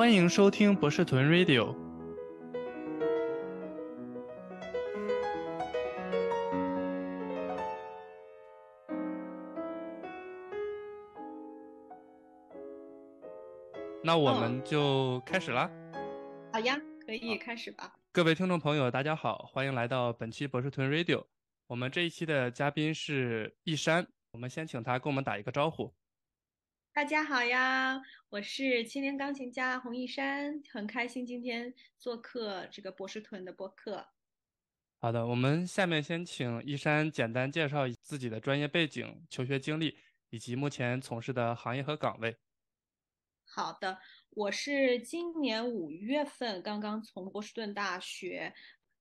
[0.00, 1.76] 欢迎收听博士屯 Radio。
[14.02, 15.70] 那我们就开始啦。
[16.50, 17.94] 好呀，可以开始吧。
[18.10, 21.26] 各位听众朋友，大家好，欢迎来到本期博士屯 Radio。
[21.66, 25.92] 我们这一期的嘉宾是易山，我们先请他跟我们打一个招呼。
[26.92, 34.08] 大家好呀，我是青年钢琴家洪一山，很开心今天做客这个博士屯的播客。
[34.98, 39.96] 好的，我们下面先请一山简单介绍自己的专业背景、求学经历
[40.30, 42.36] 以及目前从事的行业和岗位。
[43.44, 43.98] 好的，
[44.30, 48.52] 我是今年五月份刚刚从波士顿大学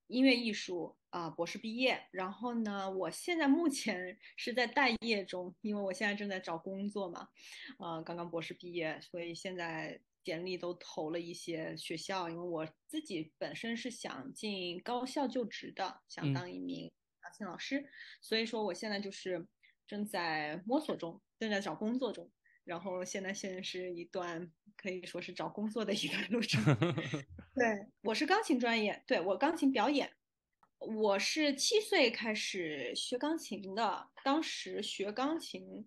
[0.10, 7.30] 音乐艺术啊博士毕业，然后呢，我现在目前是在待业中，因为我现在正在找工作嘛，
[7.78, 17.88] 呃，刚刚博士毕业，所以现在简历都投了一些学校，因为我自己本身是想进高校就职的，想当一名钢琴老师，
[18.20, 19.48] 所以说我现在就是
[19.86, 22.32] 正在摸索中，正在找工作中。
[22.64, 24.52] 然后现在现在是一段
[24.82, 26.64] 可以说是找工作的一个路程。
[27.54, 30.14] 对，我是钢琴专业，对我钢琴表演。
[30.78, 35.86] 我是七岁开始学钢琴的，当时学钢琴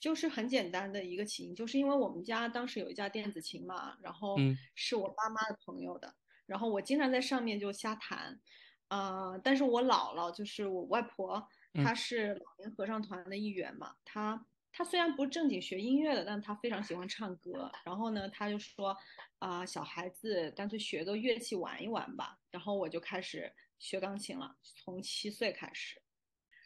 [0.00, 4.36] 就是很简单的一个琴，就是因为我们家当时有一架电子琴嘛，然后
[4.74, 6.12] 是我爸妈的朋友的，
[6.46, 8.40] 然后我经常在上面就瞎弹。
[8.88, 14.44] 啊，但是我姥姥就是我外婆，她是老年合唱团的一员嘛，她。
[14.72, 17.70] 他虽然不正经学音乐的，但他非常喜欢唱歌。
[17.84, 18.96] 然后呢，他就说，
[19.38, 22.38] 啊，小孩子干脆学个乐器玩一玩吧。
[22.50, 26.00] 然后我就开始学钢琴了，从七岁开始。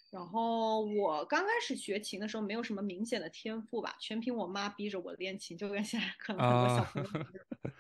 [0.09, 7.11] 然后我刚开始学琴的时候，没有什么明显的天赋吧，全凭我妈逼着我练琴，就跟现在可能很多小朋友。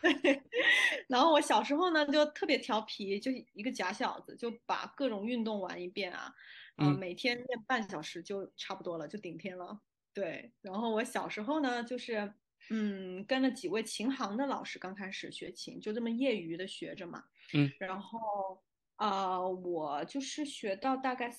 [0.02, 0.42] 对。
[1.08, 6.34] 然后我小时候呢，就特别调皮，就一个假小子，就把各种运动玩一遍啊，
[6.74, 9.80] 啊，每天练半小时就差不多了，就顶天了。
[10.16, 12.32] 对，然后我小时候呢，就是
[12.70, 17.22] 嗯，跟了几位琴行的老师，刚开始学琴，就这么业余的学着嘛。
[17.52, 18.58] 嗯，然后
[18.94, 21.30] 啊，我就是学到大概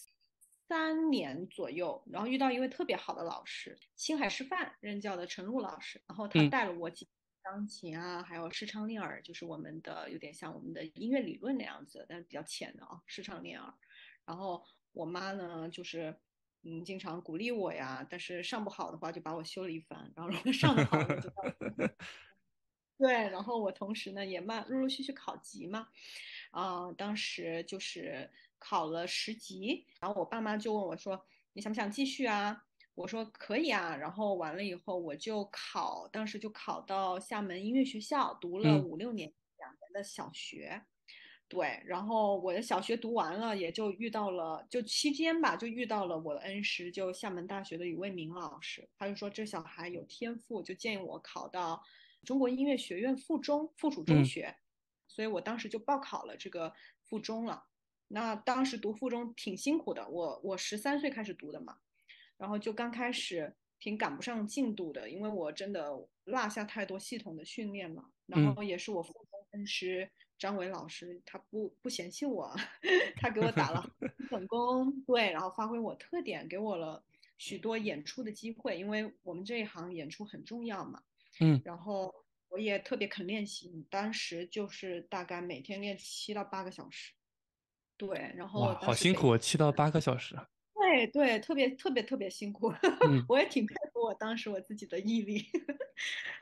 [0.68, 7.08] 三年左右，然后遇到一位特别好的老师，青海师范任教的陈露老师，然后他带了我几
[7.42, 13.74] 钢琴啊，还有视唱练耳，就是我们的有点像我们的音乐理论那样子，但是比较浅的啊，视唱练耳。
[14.24, 16.16] 然后我妈呢，就是。
[16.64, 21.30] 嗯，经常鼓励我呀，但是上不好的话就把我修了一番，然后如果上的好，就
[22.98, 25.88] 对，然后我同时呢也慢陆陆续续考级嘛，
[26.52, 32.66] 啊，当时就是考了十级，然后我爸妈就问我说，你想不想继续啊？
[32.96, 40.84] 我说可以啊，然后完了以后我就考，当时就考到厦门音乐学校，读了五六年两年的小学。
[41.50, 51.82] 对，然后我的小学读完了，也就遇到了，就期间吧，就遇到了我的恩师，就厦门大学的于卫明老师，他就说这小孩有天赋，就建议我考到
[52.26, 54.58] 中国音乐学院附中附属中学，
[55.08, 57.68] 所以我当时就报考了这个附中了。
[58.10, 61.78] 那当时读附中挺辛苦的，我我十三岁开始读的嘛，
[62.36, 65.92] 然后就刚开始挺赶不上进度的，因为我真的
[66.26, 70.12] 落下太多系统的训练了，然后也是我附中恩师。
[70.38, 72.56] 张伟老师他不不嫌弃我，
[73.18, 73.90] 他给我打了
[74.30, 77.04] 本工，对，然后发挥我特点，给我了
[77.38, 81.02] 许多演出的机会，因为我们这一行演出很重要嘛。
[81.40, 82.14] 嗯，然后
[82.50, 87.14] 我也特别肯练习，当时就是大概每天练七到八个小时。
[87.98, 90.36] 对，然后好辛苦，七到八个小时。
[90.76, 92.72] 对对，特别特别特别辛苦，
[93.28, 95.44] 我也挺佩服我当时我自己的毅力。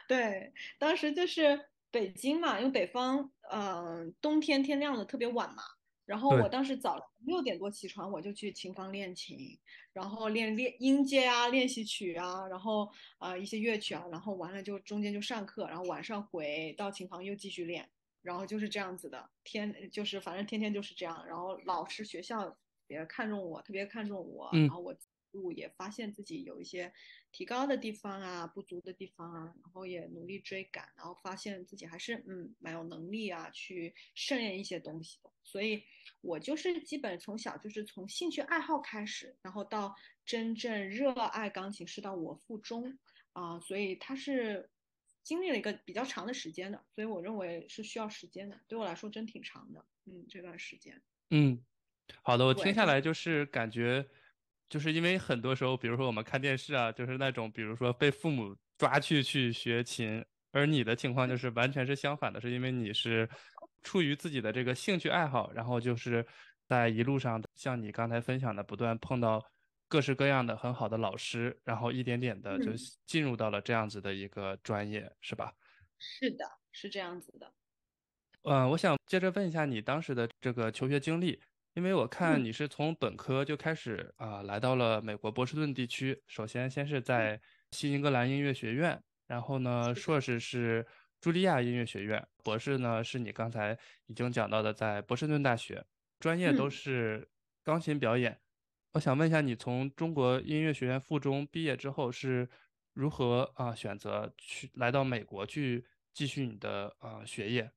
[0.08, 1.68] 对，当时就是。
[1.96, 5.64] 北京嘛，因为北方，嗯，冬天天亮的特别晚嘛。
[6.06, 9.58] 然后我当时早六点多起床，我就去琴房练琴，
[9.94, 17.90] 然后练练音阶啊、练习曲啊，然后啊一些乐曲啊，然后完了就中间就上课，然后晚上回到琴房又继续练，
[18.22, 21.26] 然后就是这样子的，天就是反正天天就是这样。
[21.26, 22.58] 然后老师学校
[22.88, 24.94] 也看重我，特别看重我，然后我。
[25.52, 26.94] 也发现自己有一些
[27.32, 35.32] 提高的地方啊，不足的地方啊，然后也努力追赶，然后发现自己还是嗯蛮有能力啊，去胜任一些东西的。
[35.44, 35.84] 所以，
[36.22, 39.96] 我就是基本从小就是从兴趣爱好开始，然后到
[40.26, 42.98] 真正热爱钢琴是到我附中
[43.34, 44.70] 啊，所以它是
[45.22, 46.84] 经历了一个比较长的时间的。
[46.90, 49.86] 所以我认为是需要时间的，对我来说真挺长的。
[50.06, 51.02] 嗯，这段时间。
[51.30, 51.64] 嗯，
[52.24, 54.08] 好的，我听下来就是感觉。
[54.70, 63.30] 就是因为很多时候，比如说我们看电视啊，就是那种比如说被父母抓去去学琴，而你的情况就是完全是相反的，是因为你是
[63.84, 66.26] 出于自己的这个兴趣爱好，然后就是
[66.68, 69.44] 在一路上像你刚才分享的，不断碰到
[69.88, 75.54] 各式各样的很好的老师，然后一点点的就嗯进入到了这样子的一个专业，是吧？
[76.00, 77.54] 是的，是这样子的。
[78.42, 81.40] 嗯，我想接着问一下你当时的这个求学经历，
[81.76, 86.24] 因为我看嗯你是从本科就开始啊、来到了美国波士顿地区。
[86.26, 87.40] 首先，先是在
[87.72, 90.88] 新英格兰音乐学院，然后呢，硕士是
[91.22, 95.86] 茱莉亚音乐学院，博士呢是你刚才已经讲到的在波士顿大学，
[96.18, 97.30] 专业都嗯是
[97.62, 98.40] 钢琴表演。
[98.94, 102.48] 我想问一下，你从中国音乐学院附中毕业之后是
[102.94, 107.70] 如何啊、选择去来到美国去继续你的啊、学业？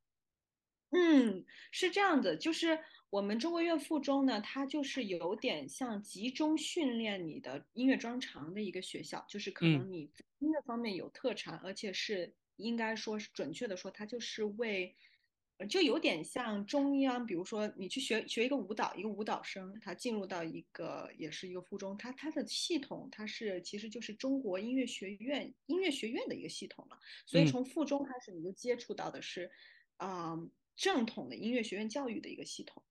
[0.91, 2.79] 嗯，是这样的，就是
[3.11, 10.11] 我们中国乐附中呢，它就是有点像集中训练你的音乐专长的一个学校，就是可嗯能你
[10.41, 14.95] 音乐方面有特长，而且是应该说是准确的说，它就是为，
[15.57, 26.99] 呃就有点像中央，比如说你去学学一个舞蹈，一个舞蹈生，他进入到一个也是一个附中，它它的系统它是其实就是中国音乐学院音乐学院的一个系统了。
[27.27, 29.51] 所以嗯从附中开始，你就接触到的是，
[29.97, 30.37] 啊、
[30.77, 32.83] 正统的音乐学院教育的一个系统。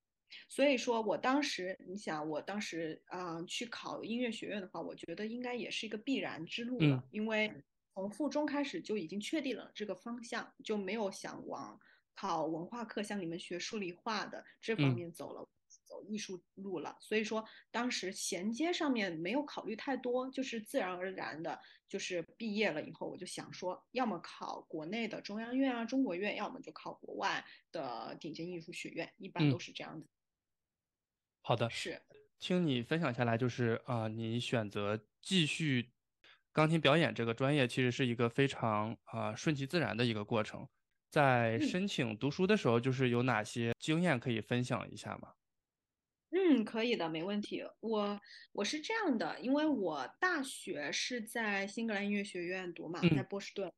[0.49, 7.51] 所以说我当时，你想，我当时啊、呃去考音乐学院的话，我觉得应该也是一个必然之路嗯了，因为
[7.93, 11.79] 从附中开始就已经确定了这个方向，就没有想往
[12.15, 15.47] 考文化课，像你们学数理化的这方嗯面走了。
[15.85, 21.57] 走艺术路了，所以说当时衔接上面没有考虑太多，就是自然而然的，
[21.87, 30.07] 就是毕业了以后，我就想说，要么考国内的中央院啊、中国院，要么就考国外的顶尖艺术学院，一般嗯都是这样子。
[31.47, 32.01] 好的，是，
[32.41, 35.93] 听你分享下来，就是啊、你选择继续
[36.51, 40.67] 钢琴表演这个专业，其实是一个非常啊、顺其自然的一个过程。
[41.09, 45.35] 在嗯申请读书的时候，就是有哪些经验可以分享一下吗？
[46.31, 47.63] 嗯，可以的，没问题。
[47.79, 48.19] 我
[48.51, 53.71] 我是这样的，因为我大学是在新格兰音乐学院读嘛，在嗯波士顿。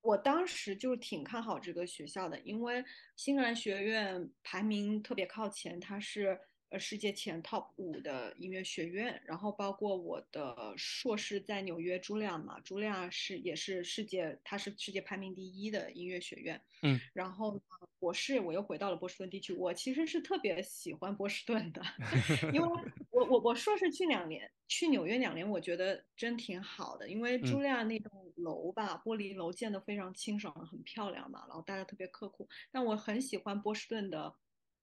[0.00, 2.84] 我当时就挺看好这个学校的，因为
[3.16, 6.38] 新格兰学院排名特别靠前，它是
[6.70, 9.20] 呃世界前 top 五的音乐学院。
[9.24, 16.60] 然后包括我的硕士在纽约茱莉亚嘛，茱莉亚是也是世界，它是世界排名第一的音乐学院。
[16.82, 17.60] 嗯然后呢，
[17.98, 19.52] 博士我又回到了波士顿地区。
[19.54, 21.82] 我其实是特别喜欢波士顿的
[22.52, 22.68] 因为
[23.10, 27.08] 我我我硕士去两年，去纽约两年，我觉得真挺好的。
[27.08, 32.46] 因为茱嗯莉亚那栋楼吧，玻璃楼建得非常清爽，很漂亮嘛，然后大家特别刻苦。
[32.70, 34.34] 但我很喜欢波士顿的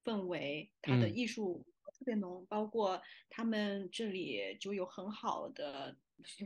[0.04, 3.00] 氛围，它的嗯艺术特别浓，包括
[3.30, 5.96] 他们这里就有很好的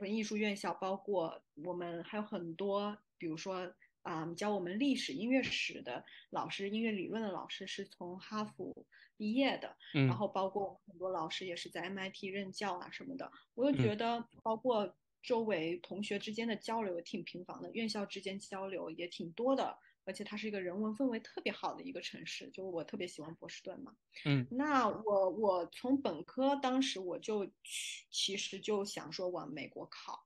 [0.07, 3.75] 艺术院校，包括我们还有很多，比如说。
[4.03, 8.87] 啊、教我们历史、音乐史的老师、音乐理论的老师是从哈佛
[9.19, 19.77] 毕业的，然嗯后包括很多老师也是在 MIT 任教啊什么的，我就嗯觉得包括周围同学之间的交流也挺频繁的，院校之间交流也挺多的，
[20.09, 23.95] 而且它是一个人文氛围特别好的一个城市，就我特别喜欢波士顿嘛。
[24.25, 30.25] 嗯那我我从本科当时我就去，其实就想说往美国考，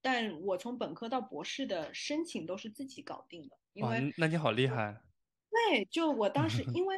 [0.00, 5.02] 但我从本科到博士的申请都是自己搞定的，因，为那你好厉害。
[5.50, 6.96] 对，就我当时 因为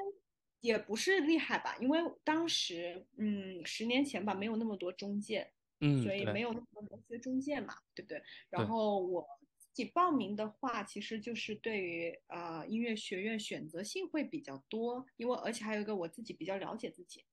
[0.60, 8.22] 也不是厉害吧，因为当时嗯十年前吧没有那么多中介，嗯，所以没有那么多留学中介嘛，对不对？
[8.50, 9.39] 然，后我自
[9.72, 17.24] 己报名的话，其实就是对于呃音乐学院选择性会比较多，因为而且还有一个我自己比较了解自己，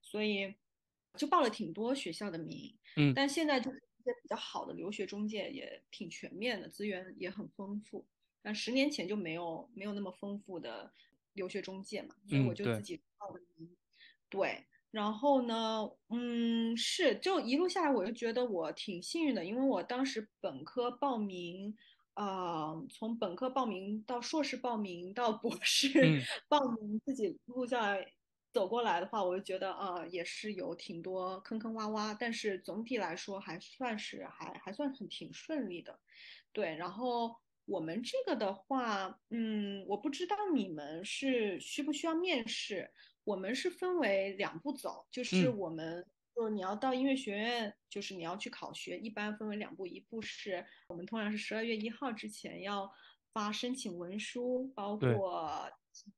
[0.00, 0.54] 所以
[1.16, 2.74] 就报了挺多学校的名。
[2.96, 8.04] 嗯但现在就是一些比较好的留学中介也挺全面的，资源也很丰富。
[8.42, 10.92] 但十年前就没有没有那么丰富的
[11.32, 13.74] 留学中介嘛，所以我就自己报了名。
[14.28, 14.64] 对，
[14.94, 21.74] 然后呢，嗯，是，就一路下来，我就觉得我挺幸运的，因为我当时本科报名，
[22.14, 28.06] 呃，从本科报名到硕士报名到博士嗯报名，自己路下来
[28.52, 35.98] 走过来的话，我就觉得啊、呃也是有挺多坑坑洼洼，但是总体来说还算是还还算很挺顺利的。
[36.52, 37.34] 对，然后
[37.64, 42.88] 我们这个的话，嗯，我不知道你们是需不需要面试。
[43.24, 52.90] 我们是分为两步走，就是嗯我们就你要到音乐学院，就是你要去考学，一般分为两步，一步是我们通常是十二月一号之前要
[53.32, 55.70] 发申请文书，包，括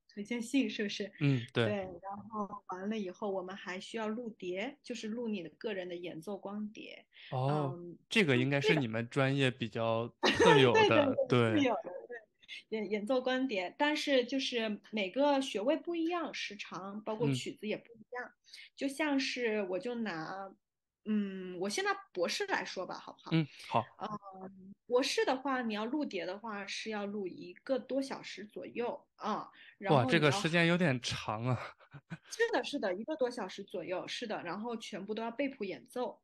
[0.08, 1.12] 推荐信，是不是？
[1.20, 7.04] 嗯对，对，然后完了以后，我们还需要录碟，就是录你的个人的演奏光碟。
[7.30, 11.82] 哦，嗯，这个应该是你们专业比较 特有对对的，对，是对，有的。
[11.82, 12.05] 对，
[12.69, 18.33] 演演奏光碟，但是就是每个学位不一样，时长包括曲子也不一样。
[18.75, 20.55] 就像是我就拿，
[21.05, 23.31] 嗯，我先拿博士来说吧，好不好？
[23.33, 23.85] 嗯，好。
[24.00, 29.50] 嗯，博士的话，你要录碟的话是要录一个多小时左右啊。
[29.91, 31.76] 哇，这个时间有点长啊。
[32.31, 34.43] 是的，是的，一个多小时左右，是的。
[34.43, 36.21] 然后全部都要背谱演奏。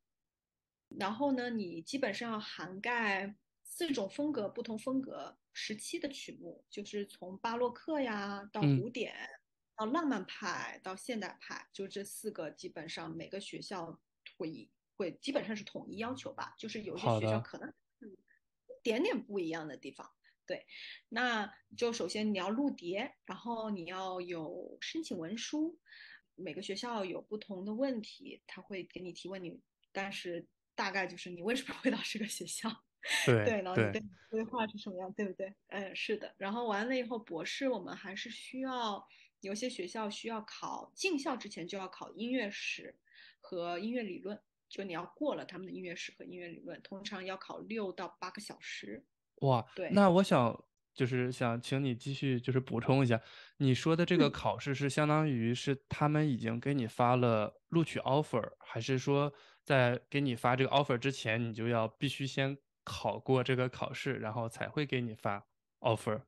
[0.98, 9.14] 然后呢，你基本上要涵盖四种风格、不同风格时期的曲目，就是从巴洛克呀到古典，
[9.76, 14.00] 到浪漫派到现代派，就这四个基本上每个学校
[14.36, 20.10] 会会基本上是统一要求吧，就是有些学校可能一点点不一样的地方。
[20.46, 20.66] 对，
[21.08, 25.78] 那就首先你要录碟，然后你要有申请文书，
[26.34, 29.60] 每个学校有不同的问题，他会给你提问你，
[29.92, 30.46] 但是。
[30.74, 32.82] 大概就是你为什么会到这个学校？
[33.26, 35.52] 对对，然后你的规划是什么样，对不对？
[35.68, 36.32] 嗯，是的。
[36.38, 39.04] 然后完了以后，博士我们还是需要
[39.40, 42.94] 有些学校需要考进校之前就要考音乐史
[43.40, 49.04] 和音乐理论，就你要过了他们的音乐史和音乐理论，通常要考六到八个小时。
[49.40, 49.90] 哇，对。
[49.90, 53.20] 那我想就是想请你继续就是补充一下，
[53.56, 59.32] 你说的这个考试是相当于是他们已经给你发了录取 offer，还是说？
[59.64, 65.46] 在给你发这个 offer 之前，你就要必须先考过这个考试，然后才会给你发
[65.80, 66.22] offer。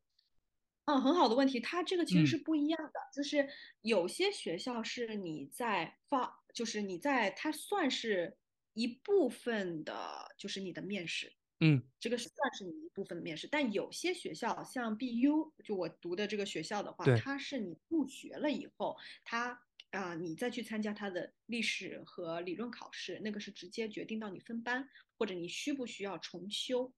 [0.86, 3.48] 嗯，很好的问题，它这个其实是不一样的，就是
[3.80, 8.36] 有些学校是你在发，就是你在它算是
[8.74, 11.32] 一部分的，就是你的面试。
[11.60, 19.62] 嗯，这个算是你一部分的面试，但有些学校像 BU，就我读的这个学校的话，它是你入学了以后，它。
[19.94, 24.86] 啊，你再去参加他的历史和理论考试，那个是直接决定到你分班，
[25.16, 26.92] 或者你需不需要重修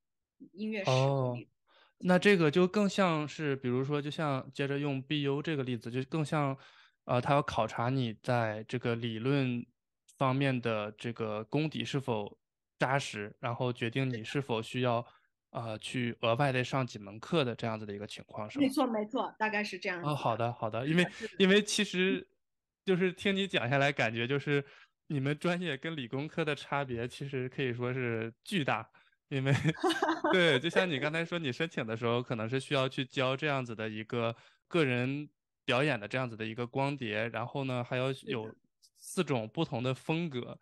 [0.53, 0.91] 音乐史。
[0.91, 1.37] 哦，
[1.99, 6.57] 那这个就更像是，比如说，就像接着用 BU 这个例子，就更像，
[7.05, 9.65] 呃，他要考察你在这个理论
[10.17, 12.39] 方面的这个功底是否
[12.79, 15.07] 扎实，然后决定你是否需要，
[15.51, 18.63] 呃，去额外的上几门课的这样子的一个情况，是吗？
[18.65, 20.03] 没错，没错，大概是这样。
[20.03, 21.07] 哦，好的，好的，因为
[21.39, 22.27] 因为其实。
[22.87, 24.65] 就是听你讲下来，感觉就是
[25.09, 28.89] 你们专业跟理工科的差别，其实可以说是巨大。
[29.29, 29.53] 因为，
[30.33, 34.35] 对，就像你刚才说，你申请的时候可能是需要去交这样子的一个
[34.69, 35.29] 个人
[35.65, 38.55] 表演的这样子的一个光碟，然后呢还要有
[38.97, 40.57] 四种不同的风格，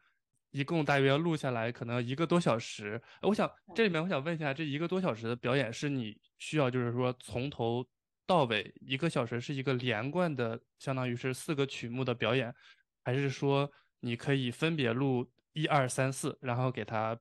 [0.50, 2.98] 一共大约要录下来可能一个多小时。
[3.20, 7.86] 我想这里面我想问一下，这一个多小时的表演是你需要就是说从头。
[8.26, 12.54] 到尾一个小时是一个连贯的，相当于是四个曲目的表演，
[13.02, 17.18] 还是说你可以分别录一二三四，然后给它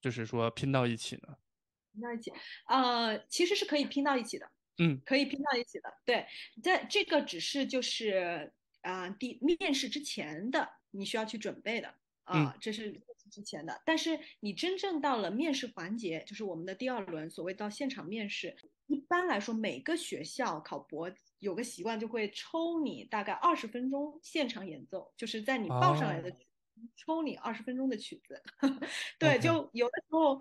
[0.00, 1.36] 就是说拼到一起呢？
[1.92, 2.32] 拼到一起，
[2.66, 5.92] 呃，其实是可以拼到一起的，嗯，可以拼到一起的。
[6.04, 6.26] 对，
[6.62, 11.94] 在这个只是就是啊，第面试之前的你需要去准备的
[12.24, 13.00] 啊，这是
[13.34, 13.82] 之前的。
[13.84, 18.56] 但是你真正到了面试环节，就是我们的第二轮，所谓到现场面试。
[18.86, 21.10] 一般来说，每个学校考博
[21.40, 26.30] 有个习惯，就会抽你大概二十分钟现场演奏，就是在你报上来的
[26.94, 28.40] 抽你二十分钟的曲子。
[29.18, 30.40] 对，就有的时候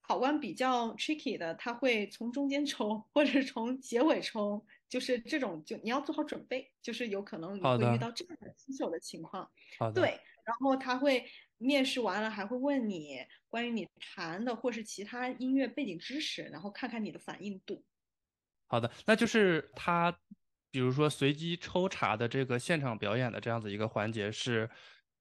[0.00, 9.50] 考官比较 tricky 的，他会从中间抽，或者从结尾抽，就是这种就你要做好准备，就是有可能你会遇到这样的棘手的情况。
[9.94, 11.24] 对，然后他会。
[11.64, 17.82] 面试完了还会问你关于你弹的或是其他音乐背景知识，然后看看你的反应度。
[18.66, 20.14] 好的，那就是他，
[20.70, 24.68] 比如说随机抽查的这个现场表演的这样子一个环节，是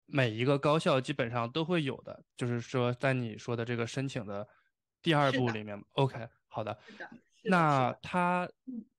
[0.05, 2.23] 每一个高校基本上都会有的。
[2.35, 4.45] 就是说，在你说的这个申请的
[5.01, 6.77] 第二步里面，OK，好的。
[6.85, 7.09] 是的。
[7.43, 8.49] 那他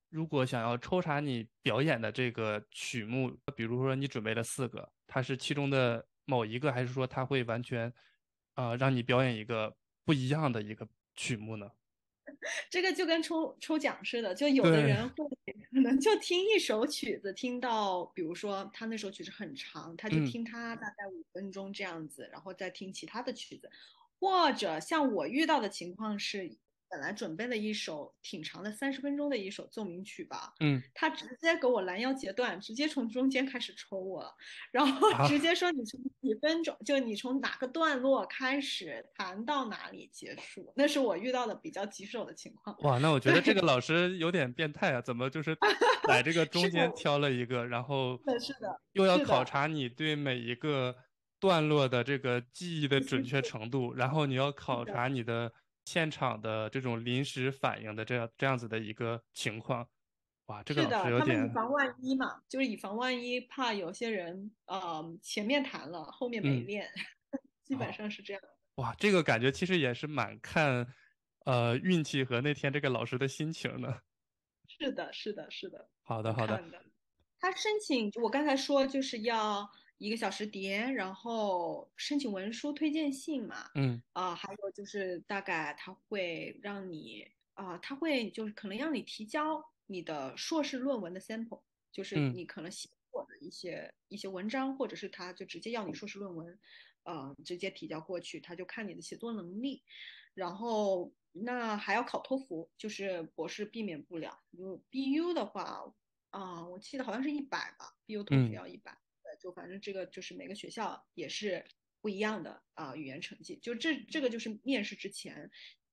[0.09, 6.07] 如果想要抽查你表演的这个曲目，比如说你准备了四个，它是其中的。
[6.25, 7.93] 某一个，还是说他会完全，
[8.55, 11.71] 啊，让你表演一个不一样的一个曲目呢？
[12.71, 15.25] 这个就跟抽抽奖似的，就有的人会
[15.71, 23.71] 可能就听一首曲子，听到比如说他那首曲子很长，他就听他大概五分钟这样子，然后再听其他的曲子，
[24.19, 26.57] 或者像我遇到的情况是。
[26.95, 34.33] 本来准备了一首挺长的三十分钟的一首奏鸣曲吧，嗯，他直接给我拦腰截断，直接从中间开始抽我，
[34.71, 42.77] 然后直接说你从几分钟，就你从哪个段落开始弹到哪里结束，那是我遇到的比较棘手的情况。
[42.83, 45.57] 哇，那我觉得这个老师有点变态啊，怎么就是
[46.07, 50.95] 在这个中间挑了一个，然后是的，又要考察你对每一个
[51.41, 55.53] 段落的这个记忆的准确程度，然后你要考察你的。
[55.85, 59.89] 现场的这种临时反应的这样这样子的一个情况。
[60.47, 60.89] 哇，这个有
[61.21, 66.87] 他们以，防万一嘛，就是以防万一，怕有些人呃前面谈了，后面没嗯，练，
[67.65, 68.43] 基本哦，上是这样。
[68.75, 70.87] 哇，这个感觉其实也是蛮看，
[71.47, 74.03] 呃，运气和那天这个老师的心情的。
[74.69, 76.63] 是的，是的，是的，好的，好的。
[77.39, 79.67] 他申请，我刚才说就是要
[79.99, 96.59] 一个小时碟，然后申请文书推荐信嘛，嗯啊、还有就是大概他会让你啊、他会就是可能让你提交你的硕士论文的 sample，就是嗯你可能写过的一些一些文章，或者是他就直接要你硕士论文，
[97.05, 99.85] 呃，直接提交过去，他就看你的写作能力。
[100.35, 104.37] 然后那还要考托福，就是博士避免不了。
[104.51, 105.95] 如 BU 的话，
[106.31, 108.91] 啊、我记得好像是一百吧，BU 托福嗯要一百。
[108.93, 108.99] 对，
[109.45, 111.63] 就反正这个就是每个学校也是
[112.01, 113.59] 不一样的啊、语言成绩。
[113.61, 115.51] 就这这个就是面试之前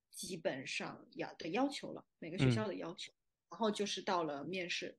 [0.09, 3.11] 基本上要的要求了，每个学嗯校的要求。
[3.49, 4.97] 然后就是到了面试，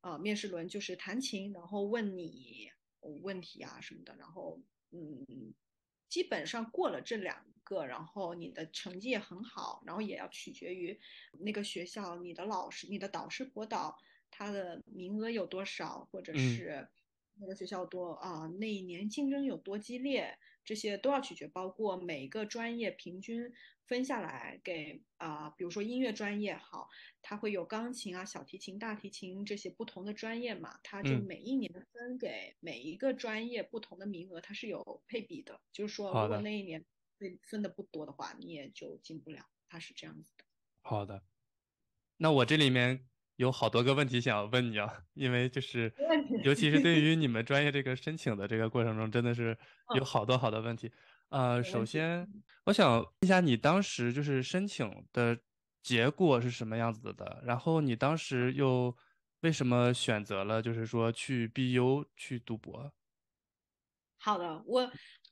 [0.00, 2.70] 啊、面试轮就是弹琴，然后问你
[3.20, 4.58] 问题啊什么的，然后
[4.92, 5.52] 嗯，
[6.08, 10.98] 基本上过了这两个，然后你的成绩也很好，然后也要取决于
[11.40, 13.98] 那个学校你的老师、你的导师博导
[14.30, 16.88] 他的名额有多少，或者嗯，是
[17.34, 23.52] 那个学校多啊、那一年竞争有多激烈，这些都要取决，包括每个专业平均
[23.84, 26.88] 分下来给啊、比如说音乐专业好，
[27.20, 35.60] 它会有钢琴啊、小提琴、大提琴这些不同的专业嘛，它就嗯，每一年分给每一个专业不同的名额，它是有配比的。
[35.72, 36.84] 就是说，如果，那一年
[37.18, 40.44] 分分的不多的话，你也就进不了，它是这样子的。
[40.82, 41.22] 好的。
[42.16, 45.92] 那我这里面有好多个问题想要问你啊，因为就是。
[46.44, 49.56] 尤其是对于你们专业这个申请的这个过程中，真的是
[49.94, 50.90] 有嗯，好多好多问题。
[51.28, 51.62] 呃。
[51.62, 52.26] 首先
[52.64, 55.38] 我想问一下，你当时就是申请的
[55.82, 57.42] 结果是什么样子的？
[57.44, 58.96] 然后你当时又
[59.40, 62.92] 为什么选择了就是说去 BU 去读博？
[64.18, 64.90] 好的，我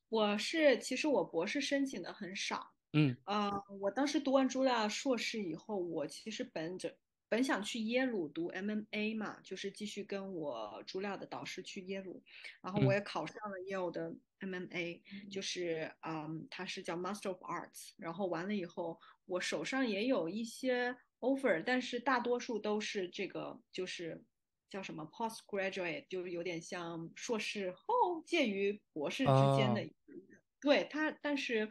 [0.09, 6.96] 我是其实我博士申请的很少，嗯呃，我当时读完朱莉亚硕士以后，我其实本着
[7.31, 12.23] 本想去耶鲁读 MMA 嘛，就是继续跟我茱莉亚的导师去耶鲁，
[12.61, 12.95] 然后我嗯。
[12.95, 24.25] 也考上了耶鲁的 MMA，就是嗯，它是叫 Master of Arts，然后完了以后，我手上也有一些 offer，但是大多数都是这个就是
[24.69, 29.87] 叫什么 postgraduate，就是有点像硕士后介于博士之间的啊。
[30.61, 31.71] 对他，但是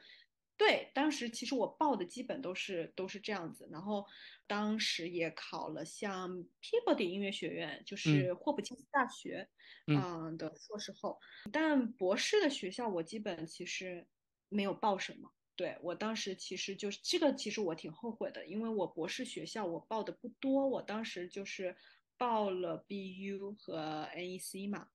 [0.58, 4.06] 对当时其实我报的基本都是都是这样子，然后
[4.50, 6.28] 当时也考了像
[6.60, 8.30] Peabody 音乐学院，就嗯。
[8.30, 9.48] 是霍普金斯大学，
[9.88, 10.10] 嗯。
[10.26, 11.20] 嗯的硕士后，
[11.52, 14.08] 但博士的学校我基本其实
[14.50, 15.32] 没有报什么。
[15.56, 21.76] 对，我当时其实就是这个，其实我挺后悔的，因为我博士学校我报的不多，我当时就是
[22.18, 24.88] 报了 BU 和 NEC 嘛，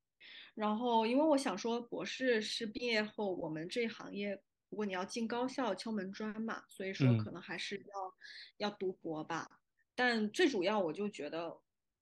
[0.54, 4.42] 然后因为我想说，博士是毕业后我们这行业，
[4.74, 8.14] 如果你要进高校敲门砖嘛，所以说嗯，可能还是要
[8.56, 9.60] 要读博吧。
[9.94, 11.56] 但最主要，我就觉得，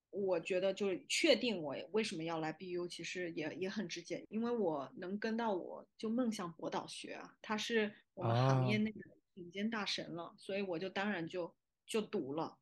[0.08, 9.00] 我觉得就是确定我为什么要来 BU，其实也也很直接，因为我能跟到我就梦想博导学啊，他是我们行业啊，内的
[9.34, 11.54] 顶尖大神了，所以我就当然就
[11.86, 12.56] 就读了。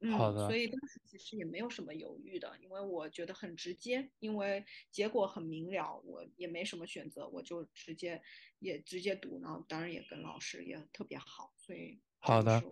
[0.00, 0.58] 嗯，所好的。
[0.58, 8.20] 以当时其实也没有什么犹豫的，因为我觉得很直接，因为结果很明了，我也没什么选择，我就直接
[8.58, 12.62] 也直接读，然后当然也跟老师也特别好，所以这好的，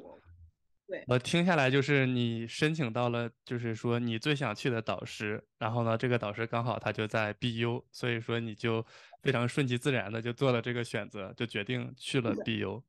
[0.87, 8.85] 对我听下来就是你申请到了，就是说你最想去的导师，然后呢，这个导师刚好他就在 BU，所以说你就
[9.23, 12.83] 非常顺其自然的就做了这个选择，就决定去了是的，BU。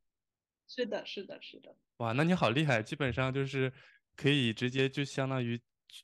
[0.67, 3.71] 是的，是的，是的，哇，那你好厉害，基本上就是
[4.15, 5.59] 可以直接就相当于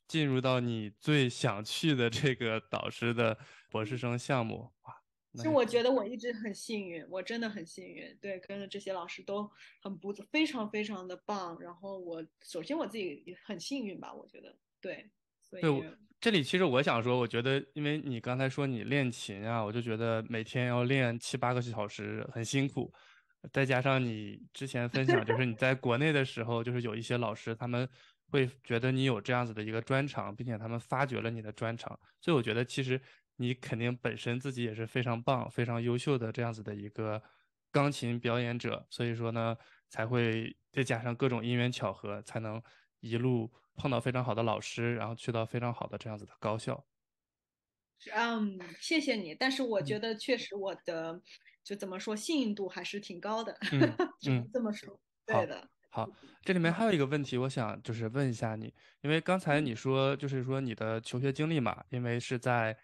[0.07, 3.37] 进入到你最想去的这个导师的
[3.69, 4.71] 博士生项目。
[4.83, 4.95] 哇，
[5.31, 9.49] 那其实我觉得我一直很幸运，我真的很幸运，对，跟着这些老师都
[9.81, 15.09] 很不非常非常的棒，然后我首先我自己也很幸运吧，我觉得对，
[15.41, 22.93] 所对，这里其实我想说，我觉得，因为你刚才说你练琴啊，我就觉得每天要练七八个小时，很辛苦。
[23.51, 27.87] 再加上你之前分享，就是你在国内的时候，就是有一些老师他们
[28.27, 33.01] 会觉得你有这样子的一个专长，并且他们发掘了你的专长，所以我觉得其实
[33.37, 37.21] 你肯定本身自己也是非常棒、非常优秀的这样子的一个
[37.71, 39.57] 钢琴表演者，所以说呢，
[39.89, 42.61] 才会再加上各种因缘巧合，才能
[42.99, 46.85] 一路碰到非常好的老师，然后去到非常好的这样子的高校。
[48.15, 49.83] 嗯，谢谢你，但是我嗯。
[49.83, 51.21] 觉得确实我的
[51.63, 53.79] 就怎么说信任度还是挺高的，嗯
[54.19, 54.99] 只能嗯，这么说。
[55.25, 55.67] 对的。
[55.89, 56.09] 好，
[56.41, 62.77] 这里面还有一个问题，我想就是问一下你，因为刚才你说就是说你的求学经历嘛，因为是在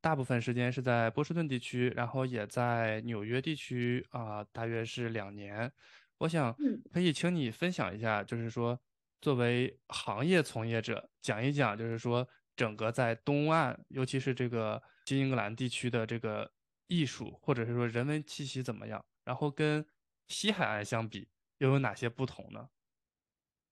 [0.00, 5.72] 大部分时间是在波士顿地区，然后也在纽约地区啊，大约是两年。
[6.18, 6.54] 我想
[6.92, 8.78] 可以请你分享一下，就是说
[9.22, 16.50] 作为行业从业者，讲一讲，就是说整个在东岸，尤其是这个新英格兰地区的这个
[16.90, 19.86] 艺术或者是说人文气息怎么样，然后跟
[20.28, 21.28] 西海岸相比。
[21.60, 22.70] 又有哪些不同呢？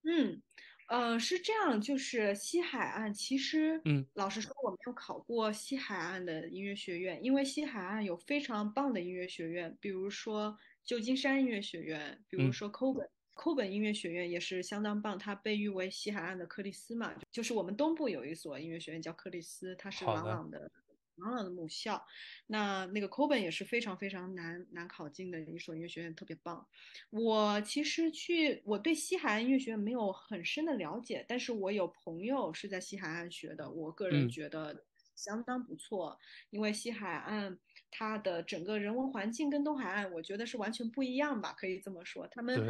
[0.03, 0.43] 嗯，
[0.89, 10.55] 呃，是这样，就是西海岸，其实，嗯，老实说，我没有考过西海岸的音乐学院，因为西海岸有非常棒的音乐学院，比如说
[10.85, 20.71] 旧金山音乐学院，比如说 Coben，Coben 音乐学院也是相当棒，它被誉为西海岸的克里斯嘛，就是我们东部有一所音乐学院叫克里斯，它是朗朗的。
[21.21, 22.05] 朗朗的母校，
[22.47, 26.67] 那那个 Coben 也是非常非常难难考进的一所音乐学院，特别棒。
[27.11, 36.19] 我其实去，我对西海岸音乐学院没有很深的了解，但是我有朋友是在西海岸学的，我个人觉得相当不错。
[36.51, 37.59] 因为西海岸
[37.91, 42.27] 它的整个人文环境跟东海岸，我觉得是完全不一样吧，可以这么说。
[42.29, 42.69] 他们。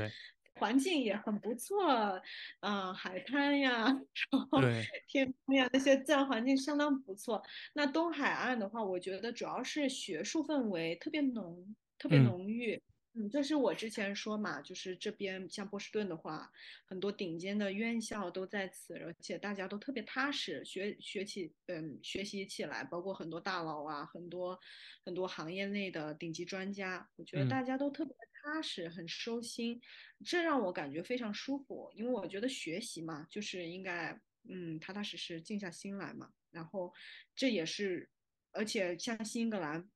[0.59, 2.21] 环境也很不错，
[2.61, 3.85] 嗯，海滩呀，
[4.31, 4.61] 然后
[5.07, 7.43] 天空呀，那些自然环境相当不错。
[7.75, 12.81] 那东海岸的话，我觉得主要是学术氛围特别浓，特别浓郁。
[13.15, 16.53] 嗯，就是我之前说嘛，就是这边像波士顿的话，
[16.85, 24.57] 很多顶尖的院校都在此，而且大家都特别踏实，学学起，嗯，学习起来，包括很多大佬啊，很多
[25.05, 28.15] 很多行业内的顶级专家，我觉得大家都特别
[28.53, 29.81] 踏实，很收心，
[30.25, 31.91] 这让我感觉非常舒服。
[31.95, 36.31] 因为我觉得学习嘛，就是应该，嗯，踏踏实实，静下心来嘛。
[36.51, 36.93] 然后
[37.35, 38.11] 这也是，
[38.53, 39.89] 而且像新英格兰。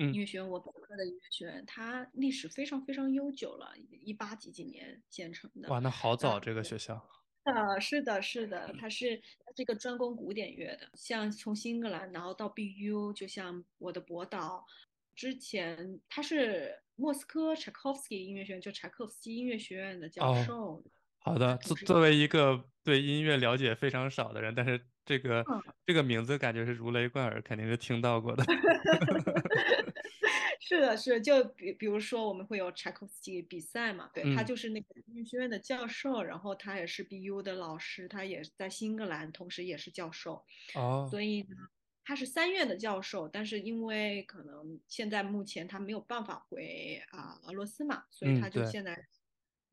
[0.00, 5.68] 音乐学院，我本科的音乐学院，它历史非常非常悠久了，一八几几年建成的。
[5.70, 7.04] 哇，那好早这个学校。
[7.42, 14.64] 呃，是的，是的，它是它是一个专攻古典乐的，像从新英格兰然后到 BU，就像我的博导，
[15.16, 20.82] 之前他是莫斯科柴可夫斯基音乐学院，就柴可夫斯基音乐学院的教授。
[21.20, 25.44] 好的，作作为一个对音乐了解非常少的人，但是这个
[25.86, 28.44] 这个名字感觉是如雷贯耳，肯定是听到过的。
[30.60, 40.44] 是的，是就比比如说我们会有柴可夫斯基比赛嘛，对他就是那个音乐学院的教授，然后他也是 BU 的老师，他也在新英格兰，同时也是教授。
[40.74, 41.56] 哦，所以呢，
[42.08, 49.06] 他是三院的教授，但是因为可能现在目前他没有办法回啊俄罗斯嘛，所以他就现在。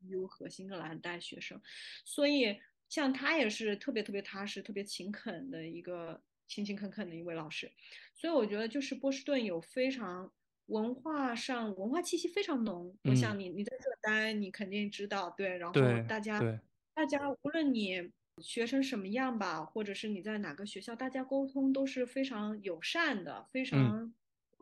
[0.08, 1.60] U 和新格兰带学生，
[2.04, 7.72] 所以像他也是特别特别踏实、特别勤恳的一个勤勤恳恳的一位老师，
[8.14, 10.30] 所以我觉得就是波士顿有非常
[10.66, 12.94] 文化上文化气息非常浓。
[13.04, 15.56] 我想你你在这待，你肯定知道对。
[15.56, 16.40] 然后大家
[16.94, 24.12] 大家无论你学成什么样吧，或者是你在哪个学校，大家沟通都是非常友善的，非常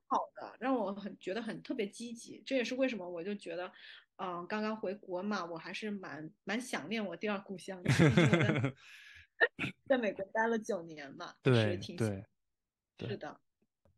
[0.06, 2.42] 好的，让我很觉得很特别积极。
[2.46, 3.72] 这也是为什么我就觉得。
[4.16, 7.90] 嗯，刚刚回国嘛，我还是蛮蛮想念我第二故乡的，
[9.88, 12.24] 在美国待了九年嘛，对对，
[13.08, 13.40] 是的。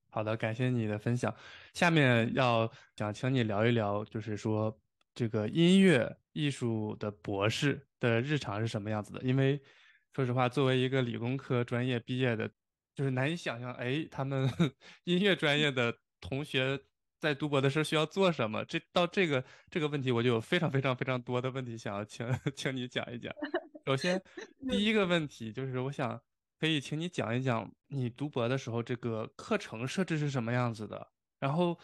[0.08, 1.36] 好的，感谢你的分享。
[1.74, 4.80] 下面要想请你聊一聊，就是说
[5.16, 9.20] 这个音乐艺术的博士的日常是什么样子的？
[9.22, 9.60] 因为
[10.14, 12.48] 说实话，作为一个理工科专业毕业的，
[12.94, 14.48] 就是难以想象，哎，他们
[15.04, 16.78] 音乐专业的同学。
[17.18, 18.62] 在读博的时候需要做什么？
[18.66, 23.32] 这到这个这个问题，我就有非常非常非常多的问题想要请 请你讲一讲。
[23.86, 24.22] 首先，
[24.68, 26.20] 第一个问题就是，我想
[26.60, 31.08] 可以请你讲一讲你读博的时候这个课程设置是什么样子的。
[31.40, 31.76] 然后，